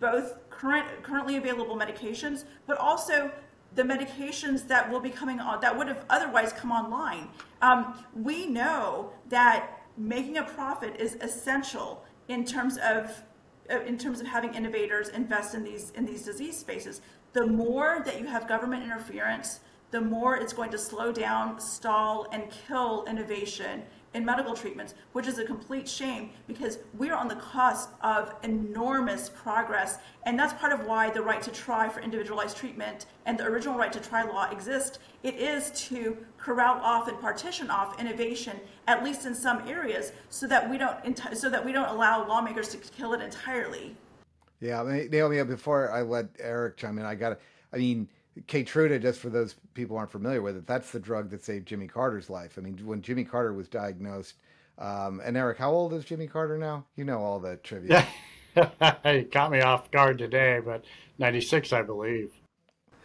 both 0.00 0.49
current, 0.60 1.02
currently 1.02 1.36
available 1.36 1.76
medications, 1.76 2.44
but 2.66 2.76
also 2.76 3.30
the 3.74 3.82
medications 3.82 4.66
that 4.68 4.90
will 4.90 5.00
be 5.00 5.10
coming 5.10 5.40
on 5.40 5.60
that 5.60 5.76
would 5.76 5.88
have 5.88 6.04
otherwise 6.10 6.52
come 6.52 6.70
online. 6.70 7.28
Um, 7.62 8.04
we 8.14 8.46
know 8.46 9.10
that 9.28 9.80
making 9.96 10.38
a 10.38 10.42
profit 10.42 10.96
is 11.00 11.16
essential 11.20 12.04
in 12.28 12.44
terms 12.44 12.78
of 12.78 13.22
uh, 13.70 13.80
in 13.82 13.96
terms 13.96 14.20
of 14.20 14.26
having 14.26 14.54
innovators 14.54 15.08
invest 15.08 15.54
in 15.54 15.62
these 15.62 15.90
in 15.90 16.04
these 16.04 16.22
disease 16.24 16.58
spaces. 16.58 17.00
The 17.32 17.46
more 17.46 18.02
that 18.04 18.20
you 18.20 18.26
have 18.26 18.48
government 18.48 18.82
interference, 18.82 19.60
the 19.92 20.00
more 20.00 20.36
it's 20.36 20.52
going 20.52 20.72
to 20.72 20.78
slow 20.78 21.12
down, 21.12 21.60
stall, 21.60 22.26
and 22.32 22.50
kill 22.50 23.04
innovation 23.08 23.82
in 24.14 24.24
medical 24.24 24.54
treatments, 24.54 24.94
which 25.12 25.26
is 25.26 25.38
a 25.38 25.44
complete 25.44 25.88
shame 25.88 26.30
because 26.46 26.78
we're 26.94 27.14
on 27.14 27.28
the 27.28 27.36
cusp 27.36 27.90
of 28.02 28.34
enormous 28.42 29.28
progress. 29.28 29.98
And 30.24 30.38
that's 30.38 30.52
part 30.54 30.72
of 30.72 30.84
why 30.86 31.10
the 31.10 31.22
right 31.22 31.40
to 31.42 31.50
try 31.50 31.88
for 31.88 32.00
individualized 32.00 32.56
treatment 32.56 33.06
and 33.26 33.38
the 33.38 33.44
original 33.44 33.78
right 33.78 33.92
to 33.92 34.00
try 34.00 34.22
law 34.22 34.50
exist. 34.50 34.98
It 35.22 35.34
is 35.36 35.70
to 35.88 36.16
corral 36.38 36.80
off 36.82 37.08
and 37.08 37.20
partition 37.20 37.70
off 37.70 38.00
innovation, 38.00 38.58
at 38.88 39.04
least 39.04 39.26
in 39.26 39.34
some 39.34 39.66
areas, 39.68 40.12
so 40.28 40.46
that 40.48 40.68
we 40.68 40.78
don't 40.78 41.36
so 41.36 41.48
that 41.48 41.64
we 41.64 41.72
don't 41.72 41.88
allow 41.88 42.26
lawmakers 42.26 42.68
to 42.68 42.78
kill 42.78 43.12
it 43.12 43.20
entirely. 43.20 43.96
Yeah, 44.60 44.82
Naomi. 44.82 45.42
Before 45.44 45.90
I 45.92 46.02
let 46.02 46.28
Eric 46.38 46.76
chime 46.76 46.98
in, 46.98 47.04
I 47.04 47.14
got. 47.14 47.38
I 47.72 47.76
mean 47.76 48.08
Keytruda, 48.46 49.00
just 49.00 49.20
for 49.20 49.28
those 49.28 49.56
people 49.74 49.96
aren't 49.96 50.12
familiar 50.12 50.42
with 50.42 50.56
it, 50.56 50.66
that's 50.66 50.90
the 50.90 51.00
drug 51.00 51.30
that 51.30 51.44
saved 51.44 51.66
Jimmy 51.66 51.86
Carter's 51.86 52.30
life. 52.30 52.56
I 52.58 52.60
mean, 52.60 52.78
when 52.84 53.02
Jimmy 53.02 53.24
Carter 53.24 53.52
was 53.52 53.68
diagnosed, 53.68 54.36
um, 54.78 55.20
and 55.24 55.36
Eric, 55.36 55.58
how 55.58 55.70
old 55.70 55.92
is 55.92 56.04
Jimmy 56.04 56.26
Carter 56.26 56.56
now? 56.56 56.86
You 56.96 57.04
know 57.04 57.18
all 57.18 57.38
the 57.38 57.56
trivia. 57.56 58.06
he 59.04 59.24
caught 59.24 59.50
me 59.50 59.60
off 59.60 59.90
guard 59.90 60.18
today, 60.18 60.60
but 60.64 60.84
96, 61.18 61.72
I 61.72 61.82
believe. 61.82 62.32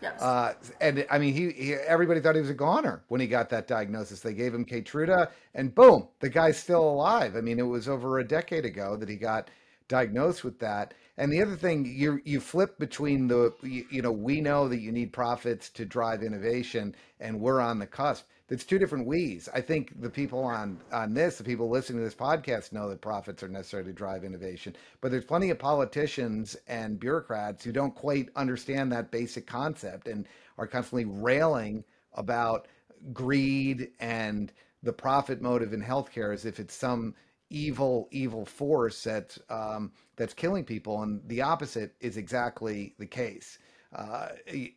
Yes. 0.02 0.22
Uh, 0.22 0.54
and 0.82 1.06
I 1.10 1.18
mean, 1.18 1.34
he, 1.34 1.52
he, 1.52 1.74
everybody 1.74 2.20
thought 2.20 2.36
he 2.36 2.42
was 2.42 2.50
a 2.50 2.56
goner 2.56 3.04
when 3.08 3.20
he 3.20 3.28
got 3.28 3.50
that 3.50 3.68
diagnosis. 3.68 4.20
They 4.20 4.34
gave 4.34 4.54
him 4.54 4.66
Keytruda, 4.66 5.30
and 5.54 5.74
boom, 5.74 6.08
the 6.20 6.30
guy's 6.30 6.58
still 6.58 6.88
alive. 6.88 7.36
I 7.36 7.42
mean, 7.42 7.60
it 7.60 7.64
was 7.64 7.90
over 7.90 8.20
a 8.20 8.28
decade 8.28 8.66
ago 8.66 8.96
that 8.98 9.10
he 9.10 9.16
got 9.16 9.50
diagnosed 9.88 10.44
with 10.44 10.60
that. 10.60 10.94
And 11.18 11.32
the 11.32 11.42
other 11.42 11.56
thing, 11.56 11.86
you 11.86 12.22
you 12.26 12.40
flip 12.42 12.78
between 12.78 13.28
the 13.28 13.54
you, 13.62 13.86
you 13.90 14.02
know 14.02 14.12
we 14.12 14.42
know 14.42 14.68
that 14.68 14.80
you 14.80 14.92
need 14.92 15.14
profits 15.14 15.70
to 15.72 15.86
drive 15.86 16.24
innovation, 16.24 16.96
and 17.20 17.40
we're 17.40 17.62
on 17.62 17.80
the 17.80 17.88
cusp. 17.88 18.26
That's 18.48 18.66
two 18.66 18.78
different 18.78 19.08
we's. 19.08 19.50
I 19.54 19.62
think 19.62 20.00
the 20.02 20.10
people 20.10 20.44
on 20.44 20.80
on 20.92 21.14
this, 21.14 21.38
the 21.38 21.44
people 21.44 21.70
listening 21.70 22.00
to 22.00 22.06
this 22.06 22.14
podcast, 22.14 22.74
know 22.74 22.90
that 22.90 23.02
profits 23.02 23.42
are 23.44 23.48
necessary 23.48 23.86
to 23.86 23.94
drive 23.94 24.26
innovation. 24.26 24.76
But 25.00 25.12
there's 25.12 25.26
plenty 25.26 25.50
of 25.52 25.58
politicians 25.58 26.58
and 26.68 27.00
bureaucrats 27.00 27.64
who 27.64 27.72
don't 27.72 27.96
quite 27.96 28.30
understand 28.36 28.92
that 28.92 29.10
basic 29.10 29.48
concept 29.48 30.08
and 30.08 30.28
are 30.58 30.68
constantly 30.68 31.06
railing 31.06 31.86
about 32.14 32.68
greed 33.14 33.92
and 34.00 34.52
the 34.84 34.94
profit 34.94 35.42
motive 35.42 35.74
in 35.74 35.82
healthcare 35.82 36.34
as 36.34 36.46
if 36.46 36.60
it's 36.60 36.76
some 36.76 37.16
evil, 37.56 38.10
evil 38.12 38.46
force 38.46 39.04
that's 39.04 39.40
um, 39.50 39.92
that's 40.18 40.34
killing 40.34 40.66
people, 40.66 41.02
and 41.02 41.22
the 41.28 41.42
opposite 41.42 41.96
is 42.02 42.18
exactly 42.18 42.94
the 43.00 43.06
case. 43.06 43.60
Uh, 43.96 44.28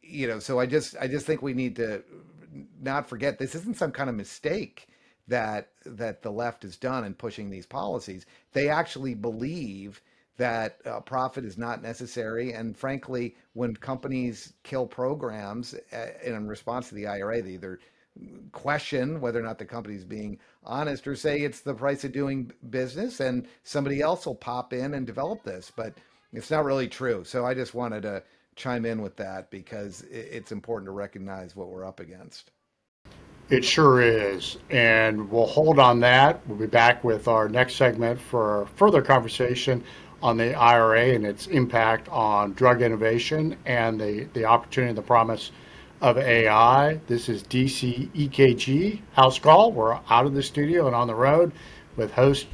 you 0.01 0.29
know, 0.29 0.39
so 0.39 0.61
I 0.61 0.67
just 0.67 0.97
I 1.01 1.09
just 1.09 1.27
think 1.27 1.43
we 1.43 1.55
need 1.55 1.75
to 1.77 2.03
not 2.81 3.09
forget 3.09 3.39
this 3.39 3.57
isn't 3.57 3.77
some 3.77 3.91
kind 3.91 4.09
of 4.09 4.15
mistake 4.15 4.89
that 5.27 5.71
that 5.85 6.23
the 6.23 6.31
left 6.31 6.63
has 6.63 6.77
done 6.77 7.05
in 7.05 7.15
pushing 7.15 7.51
these 7.51 7.67
policies. 7.67 8.27
They 8.53 8.69
actually 8.69 9.15
believe 9.15 10.01
that 10.37 10.79
uh, 10.87 11.01
profit 11.01 11.45
is 11.45 11.59
not 11.59 11.83
necessary, 11.83 12.53
and 12.53 12.77
frankly, 12.77 13.35
when 13.55 13.75
companies 13.75 14.53
kill 14.63 14.87
programs 14.87 15.75
uh, 15.93 16.07
in 16.25 16.47
response 16.47 16.89
to 16.91 16.95
the 16.95 17.09
IRA, 17.09 17.43
they 17.43 17.55
either 17.55 17.81
question 18.53 19.21
whether 19.21 19.39
or 19.39 19.43
not 19.43 19.59
the 19.59 19.65
company 19.65 19.95
is 19.95 20.05
being 20.05 20.39
honest 20.65 21.07
or 21.07 21.15
say 21.15 21.41
it's 21.41 21.61
the 21.61 21.75
price 21.75 22.05
of 22.05 22.13
doing 22.13 22.51
business 22.71 23.21
and 23.21 23.47
somebody 23.63 24.01
else 24.01 24.27
will 24.27 24.35
pop 24.35 24.73
in 24.73 24.95
and 24.95 25.07
develop 25.07 25.43
this 25.45 25.71
but 25.75 25.95
it's 26.33 26.51
not 26.51 26.65
really 26.65 26.89
true. 26.89 27.25
So 27.25 27.47
i 27.47 27.55
just 27.55 27.75
wanted 27.75 28.03
to 28.03 28.23
chime 28.57 28.85
in 28.85 29.01
with 29.01 29.17
that 29.17 29.51
because 29.51 30.03
it's 30.11 30.53
important 30.53 30.89
to 30.89 30.93
recognize 30.93 31.55
what 31.55 31.69
we're 31.69 31.87
up 31.87 32.01
against. 32.01 32.51
It 33.51 33.65
sure 33.65 34.03
is. 34.03 34.59
And 34.69 35.31
we'll 35.31 35.47
hold 35.47 35.79
on 35.79 36.01
that. 36.01 36.47
We'll 36.47 36.59
be 36.59 36.67
back 36.67 37.03
with 37.05 37.29
our 37.29 37.49
next 37.49 37.77
segment 37.77 38.21
for 38.21 38.69
further 38.75 39.01
conversation 39.01 39.83
on 40.23 40.37
the 40.37 40.55
ira 40.55 41.15
and 41.15 41.25
its 41.25 41.47
impact 41.47 42.09
on 42.09 42.53
drug 42.55 42.83
innovation 42.83 43.57
and 43.65 44.01
the, 44.01 44.29
the 44.35 44.45
opportunity 44.45 44.91
and 44.91 44.99
the 44.99 45.03
promise 45.03 45.53
of 46.01 46.17
AI. 46.17 47.01
This 47.07 47.29
is 47.29 47.43
DC 47.45 48.09
EKG 48.11 49.01
House 49.13 49.39
Call. 49.39 49.73
We're 49.73 49.99
out 50.09 50.27
of 50.27 50.35
the 50.35 50.43
studio 50.43 50.87
and 50.87 50.95
on 50.95 51.07
the 51.07 51.15
road 51.15 51.53
with 51.97 52.13
host 52.13 52.47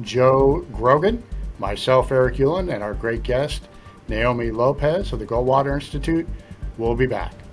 Joe 0.00 0.64
Grogan, 0.72 1.22
myself, 1.58 2.12
Eric 2.12 2.36
Ueland, 2.36 2.72
and 2.72 2.82
our 2.82 2.94
great 2.94 3.22
guest, 3.22 3.68
Naomi 4.08 4.50
Lopez 4.50 5.12
of 5.12 5.18
the 5.18 5.26
Goldwater 5.26 5.74
Institute. 5.74 6.26
We'll 6.78 6.94
be 6.94 7.06
back. 7.06 7.43